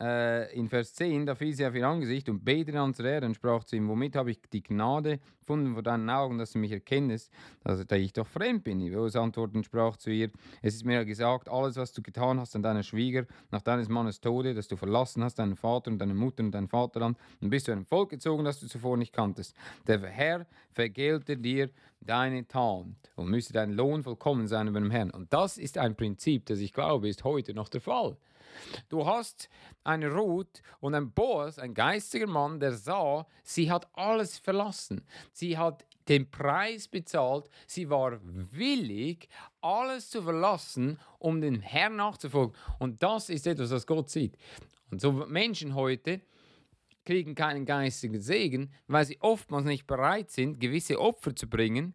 äh, 0.00 0.52
in 0.54 0.68
Vers 0.68 0.94
10, 0.94 1.26
da 1.26 1.34
fiel 1.34 1.52
sie 1.52 1.66
auf 1.66 1.74
ihr 1.74 1.86
Angesicht 1.86 2.28
und 2.28 2.44
betete 2.44 2.80
an 2.80 2.94
Erde 2.98 3.26
und 3.26 3.34
sprach 3.34 3.64
zu 3.64 3.76
ihm, 3.76 3.88
womit 3.88 4.16
habe 4.16 4.30
ich 4.30 4.40
die 4.50 4.62
Gnade 4.62 5.20
gefunden 5.38 5.74
vor 5.74 5.82
deinen 5.82 6.08
Augen, 6.08 6.38
dass 6.38 6.52
du 6.52 6.58
mich 6.58 6.72
erkennest, 6.72 7.30
dass, 7.64 7.84
ich 7.90 8.12
doch 8.12 8.26
fremd 8.26 8.64
bin. 8.64 8.80
Jesus 8.80 9.14
antwortete 9.16 9.58
und 9.58 9.64
sprach 9.64 9.96
zu 9.96 10.10
ihr, 10.10 10.30
es 10.62 10.74
ist 10.74 10.86
mir 10.86 11.04
gesagt, 11.04 11.50
alles, 11.50 11.76
was 11.76 11.92
du 11.92 12.02
getan 12.02 12.40
hast 12.40 12.56
an 12.56 12.62
deiner 12.62 12.82
Schwieger, 12.82 13.26
nach 13.50 13.60
deines 13.60 13.88
Mannes 13.88 14.20
Tode, 14.20 14.54
dass 14.54 14.68
du 14.68 14.76
verlassen 14.76 15.22
hast, 15.22 15.38
deinen 15.38 15.56
Vater 15.56 15.90
und 15.90 15.98
deine 15.98 16.14
Mutter 16.14 16.42
und 16.42 16.52
dein 16.52 16.68
Vaterland, 16.68 17.18
und 17.40 17.50
bist 17.50 17.68
du 17.68 17.72
ein 17.72 17.84
Volk 17.84 18.10
gezogen, 18.10 18.44
das 18.44 18.60
du 18.60 18.68
zuvor 18.68 18.96
nicht 18.96 19.12
kanntest. 19.12 19.54
Der 19.86 20.00
Herr 20.00 20.46
vergelte 20.72 21.36
dir 21.36 21.68
deine 22.00 22.46
Tat 22.48 22.86
und 23.16 23.28
müsste 23.28 23.52
dein 23.52 23.72
Lohn 23.72 24.02
vollkommen 24.02 24.48
sein 24.48 24.68
über 24.68 24.80
dem 24.80 24.90
Herrn. 24.90 25.10
Und 25.10 25.32
das 25.32 25.58
ist 25.58 25.76
ein 25.76 25.94
Prinzip, 25.94 26.46
das 26.46 26.60
ich 26.60 26.72
glaube, 26.72 27.08
ist 27.08 27.24
heute 27.24 27.52
noch 27.52 27.68
der 27.68 27.82
Fall. 27.82 28.16
Du 28.88 29.06
hast 29.06 29.48
eine 29.84 30.10
Ruth 30.10 30.62
und 30.80 30.94
ein 30.94 31.10
Boas, 31.12 31.58
ein 31.58 31.74
geistiger 31.74 32.26
Mann, 32.26 32.60
der 32.60 32.72
sah, 32.72 33.26
sie 33.42 33.70
hat 33.70 33.88
alles 33.94 34.38
verlassen. 34.38 35.06
Sie 35.32 35.56
hat 35.56 35.86
den 36.08 36.30
Preis 36.30 36.88
bezahlt. 36.88 37.48
Sie 37.66 37.88
war 37.88 38.18
willig, 38.22 39.28
alles 39.60 40.10
zu 40.10 40.22
verlassen, 40.22 40.98
um 41.18 41.40
dem 41.40 41.60
Herrn 41.60 41.96
nachzufolgen. 41.96 42.54
Und 42.78 43.02
das 43.02 43.28
ist 43.28 43.46
etwas, 43.46 43.70
was 43.70 43.86
Gott 43.86 44.10
sieht. 44.10 44.36
Und 44.90 45.00
so 45.00 45.12
Menschen 45.12 45.74
heute 45.74 46.20
kriegen 47.04 47.34
keinen 47.34 47.64
geistigen 47.64 48.20
Segen, 48.20 48.72
weil 48.86 49.04
sie 49.04 49.18
oftmals 49.20 49.64
nicht 49.64 49.86
bereit 49.86 50.30
sind, 50.30 50.60
gewisse 50.60 51.00
Opfer 51.00 51.34
zu 51.34 51.48
bringen, 51.48 51.94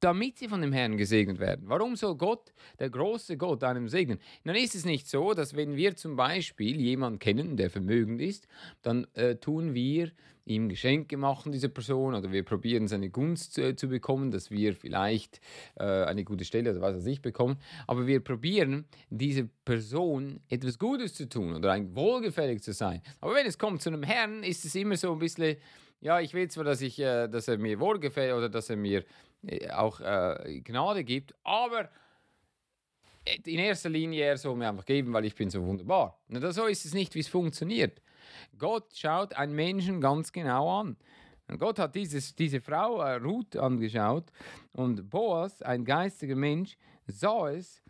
damit 0.00 0.38
sie 0.38 0.48
von 0.48 0.60
dem 0.60 0.72
Herrn 0.72 0.96
gesegnet 0.96 1.38
werden. 1.38 1.64
Warum 1.68 1.96
soll 1.96 2.16
Gott, 2.16 2.52
der 2.78 2.90
große 2.90 3.36
Gott, 3.36 3.64
einem 3.64 3.88
segnen? 3.88 4.18
Dann 4.44 4.56
ist 4.56 4.74
es 4.74 4.84
nicht 4.84 5.08
so, 5.08 5.34
dass 5.34 5.56
wenn 5.56 5.76
wir 5.76 5.96
zum 5.96 6.16
Beispiel 6.16 6.80
jemanden 6.80 7.18
kennen, 7.18 7.56
der 7.56 7.70
vermögend 7.70 8.20
ist, 8.20 8.46
dann 8.82 9.06
äh, 9.14 9.36
tun 9.36 9.74
wir 9.74 10.12
ihm 10.48 10.68
Geschenke 10.68 11.16
machen, 11.16 11.52
dieser 11.52 11.68
Person, 11.68 12.14
oder 12.14 12.32
wir 12.32 12.42
probieren 12.42 12.88
seine 12.88 13.10
Gunst 13.10 13.54
zu, 13.54 13.76
zu 13.76 13.88
bekommen, 13.88 14.30
dass 14.30 14.50
wir 14.50 14.74
vielleicht 14.74 15.40
äh, 15.76 15.84
eine 15.84 16.24
gute 16.24 16.44
Stelle 16.44 16.70
oder 16.70 16.80
was 16.80 16.96
weiß 16.96 17.06
ich 17.06 17.20
bekommen. 17.20 17.58
Aber 17.86 18.06
wir 18.06 18.20
probieren, 18.20 18.86
dieser 19.10 19.44
Person 19.64 20.40
etwas 20.48 20.78
Gutes 20.78 21.14
zu 21.14 21.28
tun 21.28 21.54
oder 21.54 21.72
ein 21.72 21.94
wohlgefällig 21.94 22.62
zu 22.62 22.72
sein. 22.72 23.02
Aber 23.20 23.34
wenn 23.34 23.46
es 23.46 23.58
kommt 23.58 23.82
zu 23.82 23.90
einem 23.90 24.02
Herrn, 24.02 24.42
ist 24.42 24.64
es 24.64 24.74
immer 24.74 24.96
so 24.96 25.12
ein 25.12 25.18
bisschen, 25.18 25.56
ja, 26.00 26.20
ich 26.20 26.34
will 26.34 26.48
zwar, 26.48 26.64
dass, 26.64 26.80
ich, 26.80 26.98
äh, 26.98 27.28
dass 27.28 27.48
er 27.48 27.58
mir 27.58 27.80
wohlgefällt 27.80 28.34
oder 28.34 28.48
dass 28.48 28.70
er 28.70 28.76
mir 28.76 29.04
äh, 29.46 29.70
auch 29.70 30.00
äh, 30.00 30.60
Gnade 30.60 31.04
gibt, 31.04 31.34
aber 31.44 31.90
in 33.44 33.58
erster 33.58 33.90
Linie 33.90 34.24
er 34.24 34.38
soll 34.38 34.56
mir 34.56 34.68
einfach 34.68 34.86
geben, 34.86 35.12
weil 35.12 35.24
ich 35.24 35.34
bin 35.34 35.50
so 35.50 35.62
wunderbar. 35.64 36.18
Na, 36.28 36.50
so 36.50 36.66
ist 36.66 36.84
es 36.84 36.94
nicht, 36.94 37.14
wie 37.14 37.20
es 37.20 37.28
funktioniert. 37.28 38.00
Gott 38.56 38.96
schaut 38.96 39.34
einen 39.34 39.54
Menschen 39.54 40.00
ganz 40.00 40.32
genau 40.32 40.80
an. 40.80 40.96
Und 41.48 41.58
Gott 41.58 41.78
hat 41.78 41.94
dieses, 41.94 42.34
diese 42.34 42.60
Frau 42.60 43.00
äh, 43.00 43.14
Ruth 43.14 43.56
angeschaut 43.56 44.30
und 44.72 45.08
Boas, 45.08 45.62
ein 45.62 45.84
geistiger 45.84 46.36
Mensch, 46.36 46.76
sah 47.06 47.50
es 47.50 47.82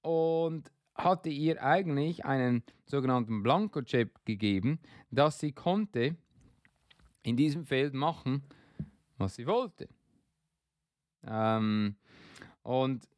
und 0.00 0.70
hatte 0.94 1.28
ihr 1.28 1.62
eigentlich 1.62 2.24
einen 2.24 2.62
sogenannten 2.86 3.42
Blankocheck 3.42 4.10
gegeben, 4.24 4.80
dass 5.10 5.40
sie 5.40 5.52
konnte 5.52 6.16
in 7.22 7.36
diesem 7.36 7.64
Feld 7.64 7.94
machen, 7.94 8.42
was 9.18 9.36
sie 9.36 9.46
wollte. 9.46 9.88
Ähm, 11.24 11.96
und 12.62 13.08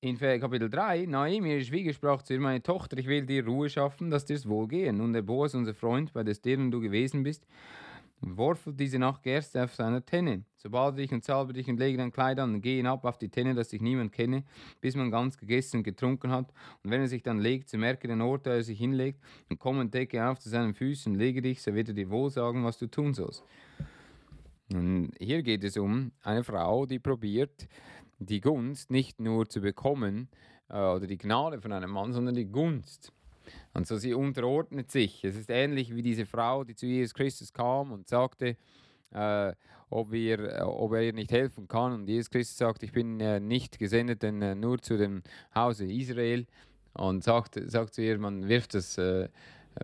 in 0.00 0.18
Kapitel 0.18 0.68
3, 0.68 1.06
Naomi, 1.06 1.52
ihre 1.52 1.64
Schwieger, 1.64 1.92
sprach 1.94 2.22
zu 2.22 2.34
ihr, 2.34 2.40
meine 2.40 2.62
Tochter, 2.62 2.98
ich 2.98 3.06
will 3.06 3.24
dir 3.24 3.46
Ruhe 3.46 3.70
schaffen, 3.70 4.10
dass 4.10 4.26
dir's 4.26 4.46
wohlgehen. 4.46 5.00
Und 5.00 5.14
der 5.14 5.22
Boas, 5.22 5.54
unser 5.54 5.74
Freund, 5.74 6.12
bei 6.12 6.22
des 6.22 6.42
deren 6.42 6.70
du 6.70 6.80
gewesen 6.80 7.22
bist, 7.22 7.46
worfelt 8.20 8.78
diese 8.80 8.98
Nacht 8.98 9.22
Gerste 9.22 9.62
auf 9.64 9.74
seiner 9.74 10.04
Tenne. 10.04 10.44
Sobald 10.56 10.98
dich 10.98 11.12
und 11.12 11.24
salbe 11.24 11.52
dich 11.52 11.68
und 11.68 11.78
lege 11.78 11.98
dein 11.98 12.10
Kleid 12.10 12.38
an 12.38 12.54
und 12.54 12.60
geh 12.62 12.76
hinab 12.76 13.04
auf 13.04 13.18
die 13.18 13.28
Tenne, 13.28 13.54
dass 13.54 13.68
dich 13.68 13.82
niemand 13.82 14.12
kenne, 14.12 14.44
bis 14.80 14.96
man 14.96 15.10
ganz 15.10 15.36
gegessen 15.36 15.78
und 15.78 15.82
getrunken 15.82 16.30
hat. 16.30 16.52
Und 16.82 16.90
wenn 16.90 17.00
er 17.00 17.08
sich 17.08 17.22
dann 17.22 17.38
legt, 17.38 17.68
so 17.68 17.76
merke 17.76 18.08
den 18.08 18.20
Ort, 18.20 18.46
da 18.46 18.54
er 18.54 18.62
sich 18.62 18.78
hinlegt, 18.78 19.20
und 19.50 19.58
komm 19.58 19.78
und 19.78 19.92
decke 19.92 20.26
auf 20.26 20.38
zu 20.38 20.48
seinen 20.48 20.74
Füßen 20.74 21.12
und 21.12 21.18
lege 21.18 21.42
dich, 21.42 21.62
so 21.62 21.74
wird 21.74 21.88
er 21.88 21.94
dir 21.94 22.10
wohl 22.10 22.30
sagen, 22.30 22.64
was 22.64 22.78
du 22.78 22.86
tun 22.86 23.14
sollst. 23.14 23.44
Und 24.72 25.12
hier 25.18 25.42
geht 25.42 25.62
es 25.64 25.76
um 25.76 26.12
eine 26.22 26.42
Frau, 26.42 26.86
die 26.86 26.98
probiert, 26.98 27.68
die 28.18 28.40
Gunst 28.40 28.90
nicht 28.90 29.20
nur 29.20 29.48
zu 29.48 29.60
bekommen 29.60 30.28
äh, 30.68 30.78
oder 30.78 31.06
die 31.06 31.18
Gnade 31.18 31.60
von 31.60 31.72
einem 31.72 31.90
Mann, 31.90 32.12
sondern 32.12 32.34
die 32.34 32.46
Gunst. 32.46 33.12
Und 33.72 33.86
so 33.86 33.96
sie 33.96 34.14
unterordnet 34.14 34.90
sich. 34.90 35.24
Es 35.24 35.36
ist 35.36 35.50
ähnlich 35.50 35.94
wie 35.94 36.02
diese 36.02 36.26
Frau, 36.26 36.64
die 36.64 36.74
zu 36.74 36.86
Jesus 36.86 37.14
Christus 37.14 37.52
kam 37.52 37.92
und 37.92 38.08
sagte, 38.08 38.56
äh, 39.12 39.52
ob, 39.90 40.10
wir, 40.10 40.38
äh, 40.38 40.62
ob 40.62 40.92
er 40.92 41.02
ihr 41.02 41.12
nicht 41.12 41.32
helfen 41.32 41.68
kann. 41.68 41.92
Und 41.92 42.08
Jesus 42.08 42.30
Christus 42.30 42.56
sagt, 42.56 42.82
ich 42.82 42.92
bin 42.92 43.20
äh, 43.20 43.40
nicht 43.40 43.78
gesendet, 43.78 44.22
denn 44.22 44.42
äh, 44.42 44.54
nur 44.54 44.80
zu 44.80 44.96
dem 44.96 45.22
Hause 45.54 45.90
Israel. 45.90 46.46
Und 46.94 47.24
sagt, 47.24 47.60
sagt 47.66 47.94
zu 47.94 48.02
ihr, 48.02 48.18
man 48.18 48.48
wirft 48.48 48.74
das 48.74 48.98
äh, 48.98 49.28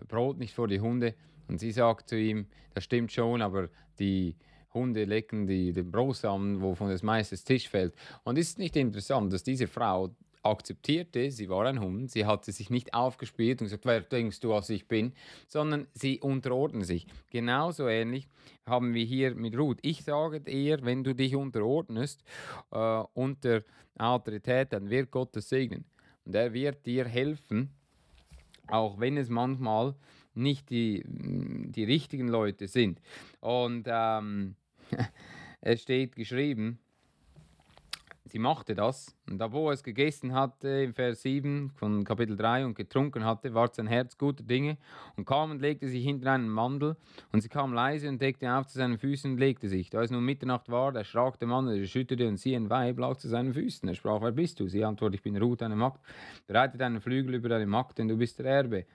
Brot 0.07 0.37
nicht 0.37 0.53
vor 0.53 0.67
die 0.67 0.79
Hunde. 0.79 1.13
Und 1.47 1.59
sie 1.59 1.71
sagt 1.71 2.09
zu 2.09 2.17
ihm, 2.17 2.47
das 2.73 2.85
stimmt 2.85 3.11
schon, 3.11 3.41
aber 3.41 3.69
die 3.99 4.35
Hunde 4.73 5.03
lecken 5.03 5.47
die, 5.47 5.73
den 5.73 5.91
Brosamen, 5.91 6.61
wovon 6.61 6.89
das 6.89 7.03
meiste 7.03 7.37
Tisch 7.37 7.67
fällt. 7.67 7.93
Und 8.23 8.37
ist 8.37 8.57
nicht 8.57 8.75
interessant, 8.75 9.33
dass 9.33 9.43
diese 9.43 9.67
Frau 9.67 10.09
akzeptierte, 10.43 11.31
sie 11.31 11.49
war 11.49 11.65
ein 11.65 11.79
Hund, 11.79 12.11
sie 12.11 12.25
hatte 12.25 12.51
sich 12.51 12.69
nicht 12.69 12.93
aufgespielt 12.93 13.61
und 13.61 13.65
gesagt, 13.65 13.85
wer 13.85 14.01
denkst 14.01 14.39
du, 14.39 14.49
was 14.49 14.69
ich 14.69 14.87
bin, 14.87 15.13
sondern 15.47 15.87
sie 15.93 16.19
unterordnen 16.19 16.83
sich. 16.83 17.05
Genauso 17.29 17.87
ähnlich 17.87 18.27
haben 18.65 18.93
wir 18.93 19.05
hier 19.05 19.35
mit 19.35 19.57
Ruth. 19.57 19.79
Ich 19.81 20.03
sage 20.03 20.41
dir, 20.41 20.79
wenn 20.83 21.03
du 21.03 21.13
dich 21.13 21.35
unterordnest 21.35 22.23
äh, 22.71 23.03
unter 23.13 23.63
Autorität, 23.97 24.73
dann 24.73 24.89
wird 24.89 25.11
Gott 25.11 25.35
das 25.35 25.49
segnen. 25.49 25.85
Und 26.25 26.35
er 26.35 26.53
wird 26.53 26.85
dir 26.85 27.05
helfen, 27.05 27.69
auch 28.67 28.99
wenn 28.99 29.17
es 29.17 29.29
manchmal 29.29 29.95
nicht 30.33 30.69
die, 30.69 31.03
die 31.05 31.83
richtigen 31.83 32.27
Leute 32.27 32.67
sind. 32.67 33.01
Und 33.39 33.87
ähm, 33.87 34.55
es 35.61 35.81
steht 35.81 36.15
geschrieben, 36.15 36.79
sie 38.31 38.39
machte 38.39 38.75
das. 38.75 39.15
Und 39.29 39.37
da 39.37 39.51
wo 39.51 39.71
es 39.71 39.83
gegessen 39.83 40.33
hatte, 40.33 40.67
im 40.83 40.93
Vers 40.93 41.21
7 41.21 41.71
von 41.75 42.03
Kapitel 42.03 42.37
3 42.37 42.65
und 42.65 42.75
getrunken 42.75 43.25
hatte, 43.25 43.53
war 43.53 43.69
sein 43.73 43.87
Herz 43.87 44.17
guter 44.17 44.43
Dinge 44.43 44.77
und 45.17 45.25
kam 45.25 45.51
und 45.51 45.61
legte 45.61 45.87
sich 45.87 46.03
hinter 46.03 46.31
einen 46.31 46.49
Mandel. 46.49 46.95
Und 47.31 47.41
sie 47.41 47.49
kam 47.49 47.73
leise 47.73 48.07
und 48.07 48.21
deckte 48.21 48.51
auf 48.51 48.67
zu 48.67 48.77
seinen 48.77 48.97
Füßen 48.97 49.33
und 49.33 49.37
legte 49.37 49.67
sich. 49.67 49.89
Da 49.89 50.01
es 50.01 50.11
nun 50.11 50.23
Mitternacht 50.23 50.69
war, 50.69 50.95
erschrak 50.95 51.39
der 51.39 51.47
Mann, 51.47 51.67
er 51.67 51.75
erschütterte 51.75 52.27
und 52.27 52.37
sie, 52.37 52.55
ein 52.55 52.69
Weib, 52.69 52.99
lag 52.99 53.17
zu 53.17 53.27
seinen 53.27 53.53
Füßen. 53.53 53.87
Er 53.87 53.95
sprach, 53.95 54.21
wer 54.21 54.31
bist 54.31 54.59
du? 54.59 54.67
Sie 54.67 54.83
antwortete, 54.83 55.17
ich 55.17 55.23
bin 55.23 55.37
Ruth, 55.37 55.61
deine 55.61 55.75
Magd. 55.75 55.99
Bereite 56.47 56.77
deinen 56.77 57.01
Flügel 57.01 57.35
über 57.35 57.49
deine 57.49 57.67
Magd, 57.67 57.97
denn 57.97 58.07
du 58.07 58.17
bist 58.17 58.39
der 58.39 58.45
Erbe. 58.45 58.85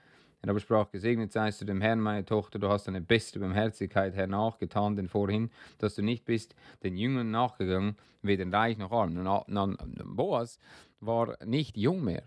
Er 0.42 0.50
aber 0.50 0.60
sprach, 0.60 0.90
gesegnet 0.90 1.32
seist 1.32 1.60
du 1.60 1.64
dem 1.64 1.80
Herrn, 1.80 2.00
meine 2.00 2.24
Tochter, 2.24 2.58
du 2.58 2.68
hast 2.68 2.86
deine 2.86 3.00
beste 3.00 3.40
Barmherzigkeit 3.40 4.14
hernachgetan, 4.14 4.96
denn 4.96 5.08
vorhin, 5.08 5.50
dass 5.78 5.94
du 5.94 6.02
nicht 6.02 6.24
bist 6.24 6.54
den 6.82 6.96
Jüngern 6.96 7.30
nachgegangen, 7.30 7.96
weder 8.22 8.50
reich 8.52 8.78
noch 8.78 8.92
arm. 8.92 9.14
Nun, 9.14 9.76
Boas 10.04 10.58
war 11.00 11.36
nicht 11.44 11.76
jung 11.76 12.04
mehr, 12.04 12.24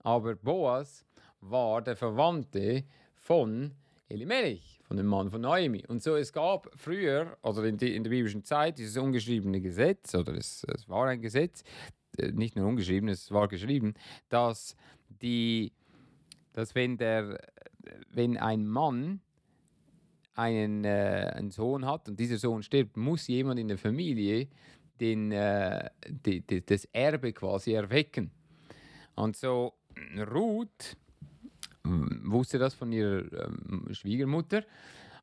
aber 0.00 0.36
Boas 0.36 1.04
war 1.40 1.82
der 1.82 1.96
Verwandte 1.96 2.84
von 3.16 3.72
Elimelech, 4.08 4.80
von 4.84 4.96
dem 4.96 5.06
Mann 5.06 5.30
von 5.30 5.40
Naomi. 5.40 5.84
Und 5.88 6.02
so, 6.02 6.14
es 6.16 6.32
gab 6.32 6.70
früher, 6.76 7.36
also 7.42 7.62
in, 7.64 7.76
die, 7.76 7.94
in 7.94 8.04
der 8.04 8.10
biblischen 8.10 8.44
Zeit, 8.44 8.78
dieses 8.78 8.96
ungeschriebene 8.96 9.60
Gesetz, 9.60 10.14
oder 10.14 10.34
es, 10.34 10.64
es 10.74 10.88
war 10.88 11.06
ein 11.08 11.20
Gesetz, 11.20 11.64
äh, 12.18 12.30
nicht 12.30 12.56
nur 12.56 12.66
ungeschrieben, 12.66 13.08
es 13.08 13.30
war 13.32 13.48
geschrieben, 13.48 13.94
dass 14.28 14.76
die 15.08 15.72
dass 16.56 16.74
wenn, 16.74 16.96
der, 16.96 17.38
wenn 18.08 18.38
ein 18.38 18.66
Mann 18.66 19.20
einen, 20.34 20.84
äh, 20.84 21.32
einen 21.34 21.50
Sohn 21.50 21.84
hat 21.84 22.08
und 22.08 22.18
dieser 22.18 22.38
Sohn 22.38 22.62
stirbt, 22.62 22.96
muss 22.96 23.26
jemand 23.26 23.60
in 23.60 23.68
der 23.68 23.76
Familie 23.76 24.48
den, 24.98 25.32
äh, 25.32 25.90
die, 26.08 26.40
die, 26.40 26.64
das 26.64 26.86
Erbe 26.86 27.34
quasi 27.34 27.74
erwecken. 27.74 28.30
Und 29.16 29.36
so 29.36 29.74
Ruth 30.32 30.96
wusste 31.84 32.58
das 32.58 32.72
von 32.72 32.90
ihrer 32.90 33.30
ähm, 33.44 33.88
Schwiegermutter 33.92 34.64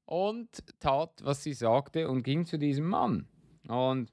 und 0.05 0.49
tat, 0.79 1.19
was 1.23 1.41
sie 1.41 1.53
sagte 1.53 2.09
und 2.09 2.21
ging 2.21 2.45
zu 2.45 2.59
diesem 2.59 2.85
Mann. 2.85 3.27
Und 3.67 4.11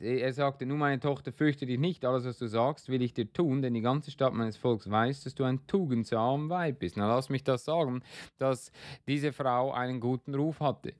er 0.00 0.32
sagte, 0.32 0.64
nun 0.64 0.78
meine 0.78 0.98
Tochter, 0.98 1.32
fürchte 1.32 1.66
dich 1.66 1.78
nicht, 1.78 2.04
alles 2.04 2.24
was 2.24 2.38
du 2.38 2.46
sagst, 2.46 2.88
will 2.88 3.02
ich 3.02 3.12
dir 3.12 3.30
tun, 3.32 3.60
denn 3.60 3.74
die 3.74 3.82
ganze 3.82 4.10
Stadt 4.10 4.32
meines 4.32 4.56
Volks 4.56 4.90
weiß, 4.90 5.24
dass 5.24 5.34
du 5.34 5.44
ein 5.44 5.66
tugendsamer 5.66 6.48
Weib 6.48 6.78
bist. 6.78 6.96
Na, 6.96 7.06
lass 7.06 7.28
mich 7.28 7.44
das 7.44 7.64
sagen, 7.64 8.02
dass 8.38 8.72
diese 9.06 9.32
Frau 9.32 9.72
einen 9.72 10.00
guten 10.00 10.34
Ruf 10.34 10.60
hatte. 10.60 10.94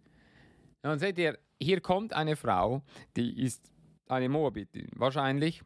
Und 0.82 0.98
seht 0.98 1.18
ihr, 1.18 1.38
hier 1.60 1.80
kommt 1.80 2.12
eine 2.12 2.36
Frau, 2.36 2.82
die 3.16 3.42
ist 3.42 3.70
eine 4.06 4.28
Moabitin, 4.28 4.88
wahrscheinlich 4.96 5.62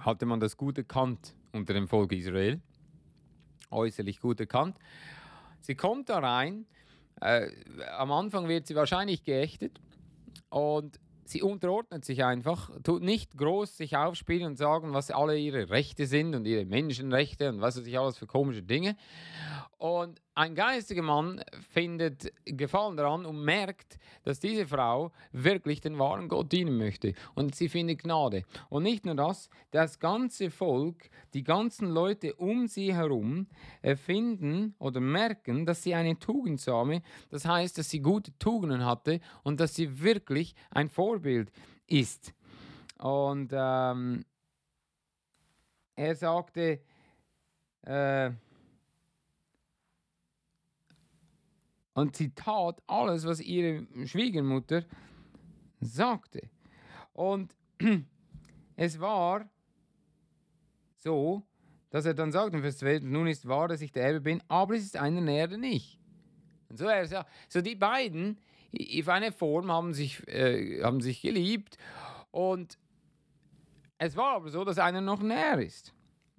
hatte 0.00 0.26
man 0.26 0.40
das 0.40 0.56
gut 0.56 0.78
erkannt 0.78 1.34
unter 1.52 1.74
dem 1.74 1.88
Volk 1.88 2.12
Israel, 2.12 2.60
äußerlich 3.70 4.20
gut 4.20 4.40
erkannt. 4.40 4.78
Sie 5.60 5.74
kommt 5.74 6.08
da 6.08 6.18
rein, 6.20 6.66
äh, 7.20 7.50
am 7.98 8.10
Anfang 8.12 8.48
wird 8.48 8.66
sie 8.66 8.74
wahrscheinlich 8.74 9.24
geächtet 9.24 9.80
und 10.48 10.98
sie 11.30 11.42
unterordnet 11.42 12.04
sich 12.04 12.24
einfach, 12.24 12.70
tut 12.82 13.02
nicht 13.02 13.36
groß 13.36 13.76
sich 13.76 13.96
aufspielen 13.96 14.46
und 14.46 14.56
sagen, 14.56 14.92
was 14.92 15.10
alle 15.10 15.38
ihre 15.38 15.70
Rechte 15.70 16.06
sind 16.06 16.34
und 16.34 16.46
ihre 16.46 16.64
Menschenrechte 16.64 17.48
und 17.48 17.60
was 17.60 17.78
weiß 17.78 17.86
ich 17.86 17.98
alles 17.98 18.18
für 18.18 18.26
komische 18.26 18.62
Dinge. 18.62 18.96
Und 19.78 20.20
ein 20.34 20.54
geistiger 20.54 21.02
Mann 21.02 21.42
findet 21.70 22.32
Gefallen 22.44 22.96
daran 22.96 23.24
und 23.24 23.42
merkt, 23.44 23.98
dass 24.24 24.38
diese 24.38 24.66
Frau 24.66 25.10
wirklich 25.32 25.80
den 25.80 25.98
wahren 25.98 26.28
Gott 26.28 26.52
dienen 26.52 26.76
möchte. 26.76 27.14
Und 27.34 27.54
sie 27.54 27.68
findet 27.68 28.02
Gnade. 28.02 28.42
Und 28.68 28.82
nicht 28.82 29.06
nur 29.06 29.14
das, 29.14 29.48
das 29.70 29.98
ganze 29.98 30.50
Volk, 30.50 31.10
die 31.34 31.42
ganzen 31.42 31.90
Leute 31.90 32.34
um 32.34 32.66
sie 32.66 32.94
herum 32.94 33.46
finden 33.96 34.74
oder 34.78 35.00
merken, 35.00 35.66
dass 35.66 35.82
sie 35.82 35.94
eine 35.94 36.18
Tugendsame, 36.18 37.02
das 37.30 37.44
heißt, 37.44 37.78
dass 37.78 37.90
sie 37.90 38.00
gute 38.00 38.36
Tugenden 38.38 38.84
hatte 38.84 39.20
und 39.42 39.60
dass 39.60 39.74
sie 39.74 40.02
wirklich 40.02 40.54
ein 40.70 40.88
Vorbild 40.88 41.19
ist. 41.86 42.32
Und 42.98 43.50
ähm, 43.52 44.24
er 45.96 46.14
sagte, 46.14 46.80
äh, 47.82 48.30
Und 52.00 52.16
sie 52.16 52.30
tat 52.30 52.82
alles, 52.86 53.26
was 53.26 53.40
ihre 53.40 53.86
Schwiegermutter 54.06 54.84
sagte. 55.80 56.48
Und 57.12 57.54
es 58.76 59.00
war 59.00 59.48
so, 60.96 61.42
dass 61.90 62.06
er 62.06 62.14
dann 62.14 62.32
sagt 62.32 62.54
in 62.54 62.62
Vers 62.62 62.78
12, 62.78 63.02
nun 63.02 63.26
ist 63.26 63.46
wahr, 63.46 63.68
dass 63.68 63.80
ich 63.80 63.92
der 63.92 64.04
Erbe 64.04 64.20
bin, 64.20 64.42
aber 64.48 64.76
es 64.76 64.84
ist 64.84 64.96
einer 64.96 65.20
näher 65.20 65.48
nicht. 65.58 65.98
Und 66.68 66.78
so, 66.78 66.86
er 66.86 67.06
sagt, 67.06 67.28
so 67.48 67.60
die 67.60 67.74
beiden 67.74 68.38
auf 68.72 69.08
eine 69.08 69.32
Form 69.32 69.70
haben 69.70 69.94
sich, 69.94 70.26
äh, 70.28 70.82
haben 70.82 71.00
sich 71.00 71.22
geliebt 71.22 71.76
und 72.30 72.78
es 73.98 74.16
war 74.16 74.36
aber 74.36 74.48
so, 74.48 74.64
dass 74.64 74.78
einer 74.78 75.00
noch 75.00 75.22
näher 75.22 75.58
ist. 75.58 75.92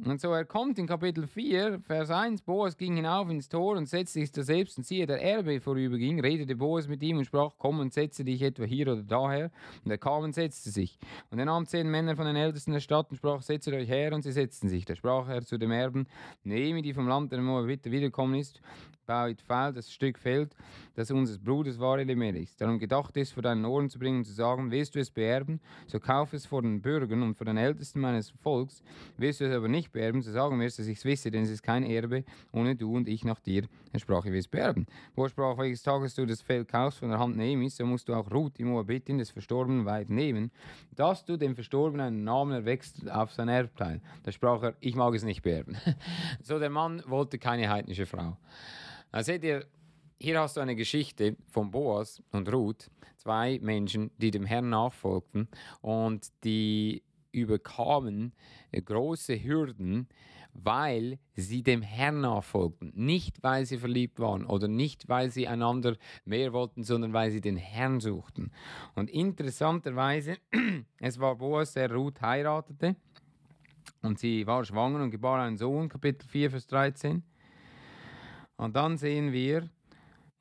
Und 0.03 0.20
so 0.20 0.31
er 0.31 0.46
kommt 0.46 0.79
in 0.79 0.88
Kapitel 0.88 1.27
4, 1.27 1.79
Vers 1.81 2.10
1, 2.10 2.41
Boas 2.41 2.75
ging 2.75 2.96
hinauf 2.96 3.29
ins 3.29 3.50
Tor 3.50 3.77
und 3.77 3.88
setzte 3.88 4.20
sich 4.20 4.31
daselbst 4.31 4.79
und 4.79 4.84
siehe, 4.84 5.05
der 5.05 5.22
Erbe 5.22 5.62
vorüberging, 5.62 6.20
redete 6.20 6.55
Boas 6.55 6.88
mit 6.88 7.03
ihm 7.03 7.20
und 7.20 7.25
sprach, 7.25 7.51
komm 7.60 7.79
und 7.79 7.93
setze 7.93 8.24
dich 8.24 8.41
etwa 8.41 8.63
hier 8.63 8.88
oder 8.88 9.03
daher. 9.03 9.51
Und 9.86 9.91
er 9.91 10.00
kam 10.00 10.24
und 10.24 10.34
setzte 10.34 10.72
sich. 10.72 10.98
Und 11.29 11.38
er 11.38 11.46
nahm 11.46 11.67
zehn 11.67 11.88
Männer 11.88 12.15
von 12.15 12.25
den 12.25 12.36
Ältesten 12.36 12.72
der 12.72 12.79
Stadt 12.79 13.12
und 13.12 13.17
sprach, 13.17 13.43
setzt 13.43 13.67
euch 13.67 13.88
her, 13.88 14.12
und 14.13 14.24
sie 14.24 14.31
setzten 14.31 14.70
sich. 14.70 14.86
Da 14.86 14.96
sprach 14.96 15.29
er 15.29 15.43
zu 15.43 15.60
dem 15.60 15.70
Erben, 15.70 16.08
Nehme, 16.43 16.81
die 16.81 16.93
vom 16.93 17.08
Land 17.08 17.31
der 17.31 17.39
Moabiter 17.39 17.91
wiederkommen 17.91 18.34
ist, 18.34 18.60
baut 19.05 19.41
Pfeil 19.41 19.74
das 19.74 19.91
Stück 19.91 20.17
Feld, 20.17 20.55
das 20.96 21.12
unseres 21.12 21.38
Bruders 21.38 21.79
war 21.79 22.00
Elimelechs. 22.00 22.55
Darum 22.55 22.79
gedacht 22.79 23.17
ist, 23.17 23.34
vor 23.34 23.43
deinen 23.43 23.65
Ohren 23.65 23.89
zu 23.89 24.00
bringen 24.00 24.20
und 24.20 24.24
zu 24.25 24.34
sagen, 24.34 24.72
willst 24.72 24.96
du 24.96 25.00
es 25.00 25.12
beerben, 25.12 25.60
so 25.88 26.00
kauf 26.00 26.31
es 26.34 26.46
vor 26.46 26.62
den 26.62 26.81
Bürgern 26.81 27.22
und 27.22 27.36
vor 27.36 27.46
den 27.46 27.58
Ältesten 27.58 28.00
meines 28.00 28.29
Volks. 28.29 28.81
Willst 29.17 29.41
du 29.41 29.46
es 29.46 29.55
aber 29.55 29.67
nicht 29.67 29.90
beerben, 29.91 30.21
so 30.21 30.31
sagen 30.31 30.60
wirst, 30.60 30.79
dass 30.79 30.88
ich 30.88 30.98
es 30.98 31.05
wisse, 31.05 31.31
denn 31.31 31.43
es 31.43 31.50
ist 31.50 31.63
kein 31.63 31.83
Erbe, 31.83 32.24
ohne 32.51 32.75
du 32.75 32.95
und 32.95 33.07
ich 33.07 33.24
nach 33.24 33.39
dir. 33.39 33.67
Er 33.91 34.00
sprach, 34.00 34.25
ich 34.25 34.31
will 34.31 34.39
es 34.39 34.48
beerben. 34.48 34.86
Wo 35.15 35.27
sprach, 35.27 35.57
welches 35.57 35.83
Tages 35.83 36.15
du 36.15 36.25
das 36.25 36.41
Feld 36.41 36.67
kaufst 36.67 37.00
von 37.00 37.10
der 37.10 37.19
Hand 37.19 37.38
Nemis, 37.38 37.77
so 37.77 37.86
musst 37.86 38.10
du 38.10 38.13
auch 38.13 38.31
Ruth, 38.31 38.57
die 38.57 38.63
Moabitin, 38.63 39.17
des 39.17 39.31
Verstorbenen 39.31 39.86
weit 39.86 40.10
nehmen, 40.10 40.51
dass 40.95 41.25
du 41.25 41.38
dem 41.38 41.55
Verstorbenen 41.55 42.07
einen 42.07 42.24
Namen 42.24 42.53
erwächst 42.53 43.10
auf 43.10 43.31
sein 43.31 43.50
Erbteil. 43.50 44.01
Da 44.24 44.31
sprach 44.31 44.63
er, 44.63 44.75
ich 44.79 44.95
mag 44.95 45.13
es 45.13 45.24
nicht 45.24 45.41
beerben. 45.41 45.77
so 46.41 46.60
der 46.60 46.69
Mann 46.69 47.03
wollte 47.07 47.38
keine 47.38 47.69
heidnische 47.69 48.05
Frau. 48.05 48.38
Da 49.12 49.24
seht 49.24 49.43
ihr, 49.43 49.65
hier 50.19 50.39
hast 50.39 50.55
du 50.57 50.62
eine 50.62 50.75
Geschichte 50.75 51.36
von 51.50 51.71
Boas 51.71 52.21
und 52.31 52.51
Ruth, 52.53 52.89
zwei 53.17 53.60
Menschen, 53.62 54.12
die 54.17 54.31
dem 54.31 54.45
Herrn 54.45 54.69
nachfolgten 54.69 55.48
und 55.81 56.27
die 56.43 57.03
überkamen 57.31 58.33
große 58.73 59.43
Hürden, 59.43 60.07
weil 60.53 61.19
sie 61.33 61.63
dem 61.63 61.81
Herrn 61.81 62.21
nachfolgten. 62.21 62.91
Nicht, 62.96 63.41
weil 63.41 63.65
sie 63.65 63.77
verliebt 63.77 64.20
waren 64.20 64.46
oder 64.46 64.67
nicht, 64.67 65.07
weil 65.07 65.29
sie 65.29 65.48
einander 65.48 65.98
mehr 66.25 66.53
wollten, 66.53 66.83
sondern 66.83 67.13
weil 67.13 67.31
sie 67.31 67.41
den 67.41 67.57
Herrn 67.57 68.00
suchten. 68.00 68.51
Und 68.96 69.09
interessanterweise, 69.09 70.37
es 71.00 71.20
war 71.20 71.35
Boas, 71.35 71.74
der 71.74 71.91
Ruth 71.91 72.22
heiratete 72.22 72.96
und 74.01 74.20
sie 74.20 74.46
war 74.48 74.65
schwanger 74.65 75.03
und 75.03 75.11
gebar 75.11 75.41
einen 75.41 75.57
Sohn, 75.57 75.89
Kapitel 75.89 76.27
4, 76.27 76.51
Vers 76.51 76.67
13. 76.67 77.24
Und 78.57 78.75
dann 78.75 78.98
sehen 78.98 79.31
wir 79.31 79.70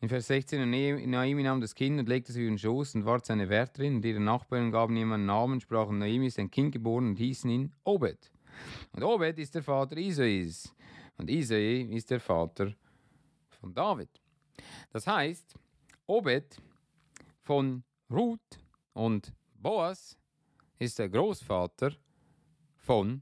in 0.03 0.09
Vers 0.09 0.29
16, 0.29 1.11
Naomi 1.11 1.43
nahm 1.43 1.61
das 1.61 1.75
Kind 1.75 2.01
und 2.01 2.09
legte 2.09 2.33
es 2.33 2.37
über 2.37 2.49
den 2.49 2.59
Schoß 2.59 2.95
und 2.95 3.05
ward 3.05 3.27
seine 3.27 3.51
Wärterin. 3.51 3.97
Und 3.97 4.05
ihre 4.05 4.21
Nachbarin 4.21 4.71
gaben 4.71 4.97
ihm 4.97 5.13
einen 5.13 5.27
Namen, 5.27 5.61
sprachen, 5.61 5.99
Naomi 5.99 6.27
ist 6.27 6.39
ein 6.39 6.51
Kind 6.51 6.73
geboren 6.73 7.09
und 7.09 7.17
hießen 7.17 7.51
ihn 7.51 7.75
Obed. 7.85 8.33
Und 8.93 9.03
Obed 9.03 9.39
ist 9.39 9.55
der 9.55 9.63
Vater 9.63 9.99
Isais. 9.99 10.75
Und 11.19 11.29
Isai 11.29 11.83
ist 11.83 12.11
der 12.11 12.21
Vater 12.21 12.75
von 13.61 13.75
David. 13.75 14.09
Das 14.91 15.07
heißt, 15.07 15.55
Obed 16.07 16.57
von 17.43 17.85
Ruth 18.11 18.59
und 18.95 19.35
Boas 19.55 20.17
ist 20.79 20.99
der 20.99 21.11
Großvater 21.11 21.93
von 22.79 23.21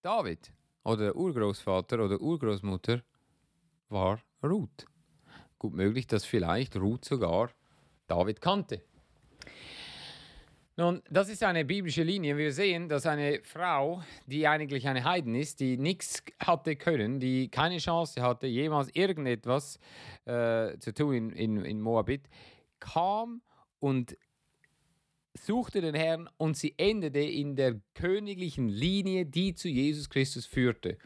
David 0.00 0.50
oder 0.82 1.04
der 1.04 1.16
Urgroßvater 1.16 2.02
oder 2.02 2.18
Urgroßmutter 2.18 3.02
war 3.90 4.18
Ruth. 4.42 4.86
Gut 5.64 5.76
möglich, 5.76 6.06
dass 6.06 6.26
vielleicht 6.26 6.76
Ruth 6.76 7.06
sogar 7.06 7.50
David 8.06 8.42
kannte. 8.42 8.82
Nun, 10.76 11.02
das 11.08 11.30
ist 11.30 11.42
eine 11.42 11.64
biblische 11.64 12.02
Linie. 12.02 12.36
Wir 12.36 12.52
sehen, 12.52 12.86
dass 12.86 13.06
eine 13.06 13.40
Frau, 13.42 14.02
die 14.26 14.46
eigentlich 14.46 14.86
eine 14.86 15.04
Heiden 15.04 15.34
ist, 15.34 15.60
die 15.60 15.78
nichts 15.78 16.22
hatte 16.38 16.76
können, 16.76 17.18
die 17.18 17.48
keine 17.48 17.78
Chance 17.78 18.20
hatte, 18.20 18.46
jemals 18.46 18.90
irgendetwas 18.94 19.78
äh, 20.26 20.76
zu 20.80 20.92
tun 20.92 21.14
in, 21.14 21.30
in, 21.30 21.64
in 21.64 21.80
Moabit, 21.80 22.28
kam 22.78 23.40
und 23.80 24.18
suchte 25.32 25.80
den 25.80 25.94
Herrn 25.94 26.28
und 26.36 26.58
sie 26.58 26.74
endete 26.76 27.20
in 27.20 27.56
der 27.56 27.80
königlichen 27.94 28.68
Linie, 28.68 29.24
die 29.24 29.54
zu 29.54 29.70
Jesus 29.70 30.10
Christus 30.10 30.44
führte. 30.44 30.98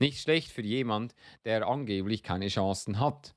Nicht 0.00 0.20
schlecht 0.20 0.50
für 0.50 0.62
jemand, 0.62 1.14
der 1.44 1.68
angeblich 1.68 2.24
keine 2.24 2.48
Chancen 2.48 2.98
hat. 2.98 3.36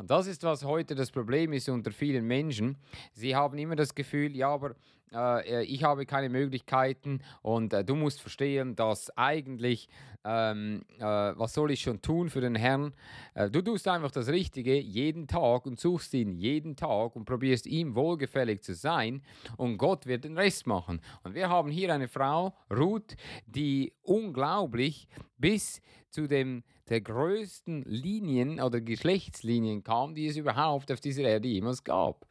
Und 0.00 0.10
das 0.10 0.26
ist, 0.26 0.42
was 0.44 0.64
heute 0.64 0.94
das 0.94 1.10
Problem 1.10 1.52
ist 1.52 1.68
unter 1.68 1.90
vielen 1.90 2.26
Menschen. 2.26 2.78
Sie 3.12 3.36
haben 3.36 3.58
immer 3.58 3.76
das 3.76 3.94
Gefühl, 3.94 4.34
ja, 4.34 4.48
aber 4.48 4.74
äh, 5.12 5.64
ich 5.64 5.84
habe 5.84 6.06
keine 6.06 6.28
Möglichkeiten 6.28 7.20
und 7.42 7.72
äh, 7.72 7.84
du 7.84 7.94
musst 7.94 8.20
verstehen, 8.20 8.76
dass 8.76 9.16
eigentlich, 9.16 9.88
ähm, 10.24 10.84
äh, 10.98 11.02
was 11.02 11.54
soll 11.54 11.70
ich 11.70 11.80
schon 11.80 12.02
tun 12.02 12.30
für 12.30 12.40
den 12.40 12.54
Herrn? 12.54 12.92
Äh, 13.34 13.50
du 13.50 13.62
tust 13.62 13.88
einfach 13.88 14.10
das 14.10 14.28
Richtige 14.28 14.78
jeden 14.78 15.26
Tag 15.26 15.66
und 15.66 15.78
suchst 15.78 16.14
ihn 16.14 16.32
jeden 16.32 16.76
Tag 16.76 17.16
und 17.16 17.24
probierst 17.24 17.66
ihm 17.66 17.94
wohlgefällig 17.94 18.62
zu 18.62 18.74
sein 18.74 19.22
und 19.56 19.78
Gott 19.78 20.06
wird 20.06 20.24
den 20.24 20.36
Rest 20.38 20.66
machen. 20.66 21.00
Und 21.24 21.34
wir 21.34 21.48
haben 21.48 21.70
hier 21.70 21.92
eine 21.92 22.08
Frau, 22.08 22.54
Ruth, 22.70 23.16
die 23.46 23.92
unglaublich 24.02 25.08
bis 25.38 25.80
zu 26.10 26.26
dem 26.26 26.62
der 26.88 27.00
größten 27.00 27.84
Linien 27.84 28.60
oder 28.60 28.80
Geschlechtslinien 28.80 29.84
kam, 29.84 30.14
die 30.14 30.26
es 30.26 30.36
überhaupt 30.36 30.90
auf 30.90 31.00
dieser 31.00 31.22
Erde 31.22 31.48
jemals 31.48 31.84
gab. 31.84 32.26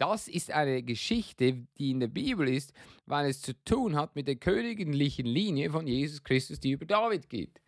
Das 0.00 0.28
ist 0.28 0.50
eine 0.50 0.82
Geschichte, 0.82 1.66
die 1.76 1.90
in 1.90 2.00
der 2.00 2.08
Bibel 2.08 2.48
ist, 2.48 2.72
weil 3.04 3.28
es 3.28 3.42
zu 3.42 3.52
tun 3.64 3.96
hat 3.96 4.16
mit 4.16 4.28
der 4.28 4.36
königlichen 4.36 5.26
Linie 5.26 5.68
von 5.70 5.86
Jesus 5.86 6.24
Christus, 6.24 6.58
die 6.58 6.70
über 6.70 6.86
David 6.86 7.28
geht. 7.28 7.60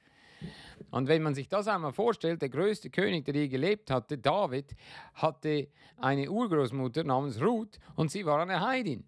Und 0.91 1.09
wenn 1.09 1.23
man 1.23 1.35
sich 1.35 1.51
das 1.51 1.69
einmal 1.69 1.93
vorstellt, 1.93 2.41
der 2.41 2.49
größte 2.49 2.89
König, 2.89 3.27
der 3.27 3.35
je 3.35 3.49
gelebt 3.49 3.91
hatte, 3.91 4.17
David, 4.17 4.75
hatte 5.13 5.69
eine 5.99 6.31
Urgroßmutter 6.31 7.05
namens 7.05 7.39
Ruth 7.39 7.79
und 7.97 8.11
sie 8.11 8.25
war 8.25 8.41
eine 8.41 8.63
Heidin. 8.63 9.05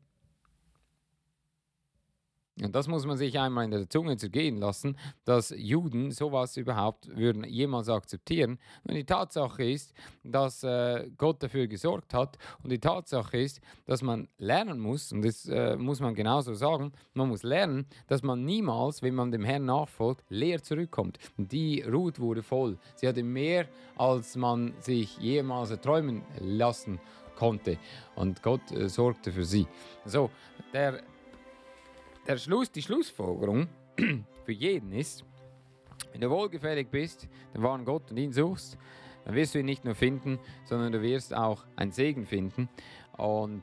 Und 2.62 2.74
das 2.74 2.86
muss 2.86 3.04
man 3.04 3.16
sich 3.16 3.36
einmal 3.38 3.64
in 3.64 3.72
der 3.72 3.90
Zunge 3.90 4.16
zergehen 4.16 4.58
lassen, 4.58 4.96
dass 5.24 5.52
Juden 5.56 6.12
sowas 6.12 6.56
überhaupt 6.56 7.08
würden 7.16 7.42
jemals 7.42 7.88
akzeptieren. 7.88 8.60
Und 8.84 8.94
die 8.94 9.04
Tatsache 9.04 9.64
ist, 9.64 9.92
dass 10.22 10.62
äh, 10.62 11.10
Gott 11.18 11.42
dafür 11.42 11.66
gesorgt 11.66 12.14
hat. 12.14 12.38
Und 12.62 12.70
die 12.70 12.78
Tatsache 12.78 13.38
ist, 13.38 13.60
dass 13.86 14.02
man 14.02 14.28
lernen 14.38 14.78
muss, 14.78 15.10
und 15.10 15.22
das 15.24 15.48
äh, 15.48 15.76
muss 15.76 15.98
man 15.98 16.14
genauso 16.14 16.54
sagen, 16.54 16.92
man 17.12 17.28
muss 17.28 17.42
lernen, 17.42 17.86
dass 18.06 18.22
man 18.22 18.44
niemals, 18.44 19.02
wenn 19.02 19.16
man 19.16 19.32
dem 19.32 19.44
Herrn 19.44 19.64
nachfolgt, 19.64 20.24
leer 20.28 20.62
zurückkommt. 20.62 21.18
Die 21.36 21.82
Ruth 21.82 22.20
wurde 22.20 22.44
voll. 22.44 22.78
Sie 22.94 23.08
hatte 23.08 23.24
mehr, 23.24 23.66
als 23.96 24.36
man 24.36 24.74
sich 24.78 25.18
jemals 25.18 25.72
erträumen 25.72 26.22
lassen 26.38 27.00
konnte. 27.34 27.78
Und 28.14 28.42
Gott 28.42 28.70
äh, 28.70 28.88
sorgte 28.88 29.32
für 29.32 29.44
sie. 29.44 29.66
So, 30.04 30.30
der 30.72 31.02
der 32.26 32.38
Schluss, 32.38 32.70
die 32.70 32.82
Schlussfolgerung 32.82 33.68
für 34.44 34.52
jeden 34.52 34.92
ist, 34.92 35.24
wenn 36.12 36.20
du 36.20 36.30
wohlgefällig 36.30 36.88
bist, 36.90 37.28
den 37.54 37.62
wahren 37.62 37.84
Gott 37.84 38.10
und 38.10 38.16
ihn 38.16 38.32
suchst, 38.32 38.78
dann 39.24 39.34
wirst 39.34 39.54
du 39.54 39.58
ihn 39.58 39.66
nicht 39.66 39.84
nur 39.84 39.94
finden, 39.94 40.38
sondern 40.64 40.92
du 40.92 41.02
wirst 41.02 41.34
auch 41.34 41.64
einen 41.76 41.92
Segen 41.92 42.26
finden. 42.26 42.68
Und 43.16 43.62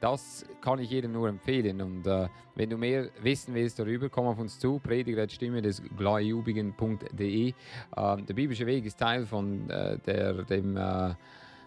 das 0.00 0.44
kann 0.60 0.78
ich 0.78 0.90
jedem 0.90 1.12
nur 1.12 1.28
empfehlen. 1.28 1.80
Und 1.80 2.06
äh, 2.06 2.28
wenn 2.54 2.70
du 2.70 2.76
mehr 2.76 3.08
wissen 3.20 3.54
willst 3.54 3.78
darüber, 3.78 4.08
komm 4.08 4.26
auf 4.26 4.38
uns 4.38 4.58
zu. 4.58 4.80
Prediger.stimme 4.80 5.62
des 5.62 5.82
gleiubigen.de. 5.96 7.48
Äh, 7.48 7.52
der 7.94 8.34
biblische 8.34 8.66
Weg 8.66 8.84
ist 8.84 8.98
Teil 8.98 9.26
von 9.26 9.70
äh, 9.70 9.98
der, 9.98 10.42
dem 10.44 10.76
äh, 10.76 11.14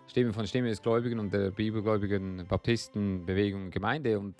Stimme 0.07 0.33
von 0.33 0.47
Stimme 0.47 0.69
des 0.69 0.81
Gläubigen 0.81 1.19
und 1.19 1.33
der 1.33 1.51
bibelgläubigen 1.51 2.45
Baptistenbewegung 2.47 3.71
Gemeinde. 3.71 4.19
Und 4.19 4.35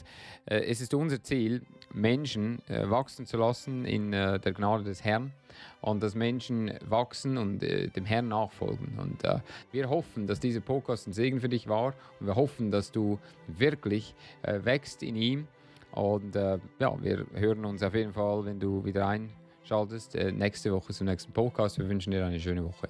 äh, 0.45 0.59
es 0.59 0.81
ist 0.81 0.93
unser 0.93 1.21
Ziel, 1.21 1.63
Menschen 1.93 2.59
äh, 2.69 2.89
wachsen 2.89 3.25
zu 3.25 3.37
lassen 3.37 3.85
in 3.85 4.13
äh, 4.13 4.39
der 4.39 4.53
Gnade 4.53 4.83
des 4.83 5.03
Herrn 5.03 5.31
und 5.81 6.03
dass 6.03 6.15
Menschen 6.15 6.71
wachsen 6.87 7.37
und 7.37 7.63
äh, 7.63 7.87
dem 7.87 8.05
Herrn 8.05 8.27
nachfolgen. 8.27 8.99
Und 8.99 9.23
äh, 9.23 9.39
wir 9.71 9.89
hoffen, 9.89 10.27
dass 10.27 10.39
dieser 10.39 10.61
Podcast 10.61 11.07
ein 11.07 11.13
Segen 11.13 11.39
für 11.39 11.49
dich 11.49 11.67
war 11.67 11.93
und 12.19 12.27
wir 12.27 12.35
hoffen, 12.35 12.71
dass 12.71 12.91
du 12.91 13.19
wirklich 13.47 14.13
äh, 14.43 14.63
wächst 14.63 15.03
in 15.03 15.15
ihm. 15.15 15.47
Und 15.91 16.35
ja, 16.35 16.59
wir 17.01 17.25
hören 17.35 17.63
uns 17.63 17.81
auf 17.81 17.95
jeden 17.95 18.11
Fall, 18.11 18.43
wenn 18.43 18.59
du 18.59 18.83
wieder 18.83 19.07
einschaltest, 19.07 20.15
nächste 20.33 20.73
Woche 20.73 20.91
zum 20.91 21.07
nächsten 21.07 21.31
Podcast. 21.31 21.79
Wir 21.79 21.87
wünschen 21.87 22.11
dir 22.11 22.25
eine 22.25 22.37
schöne 22.37 22.65
Woche. 22.65 22.89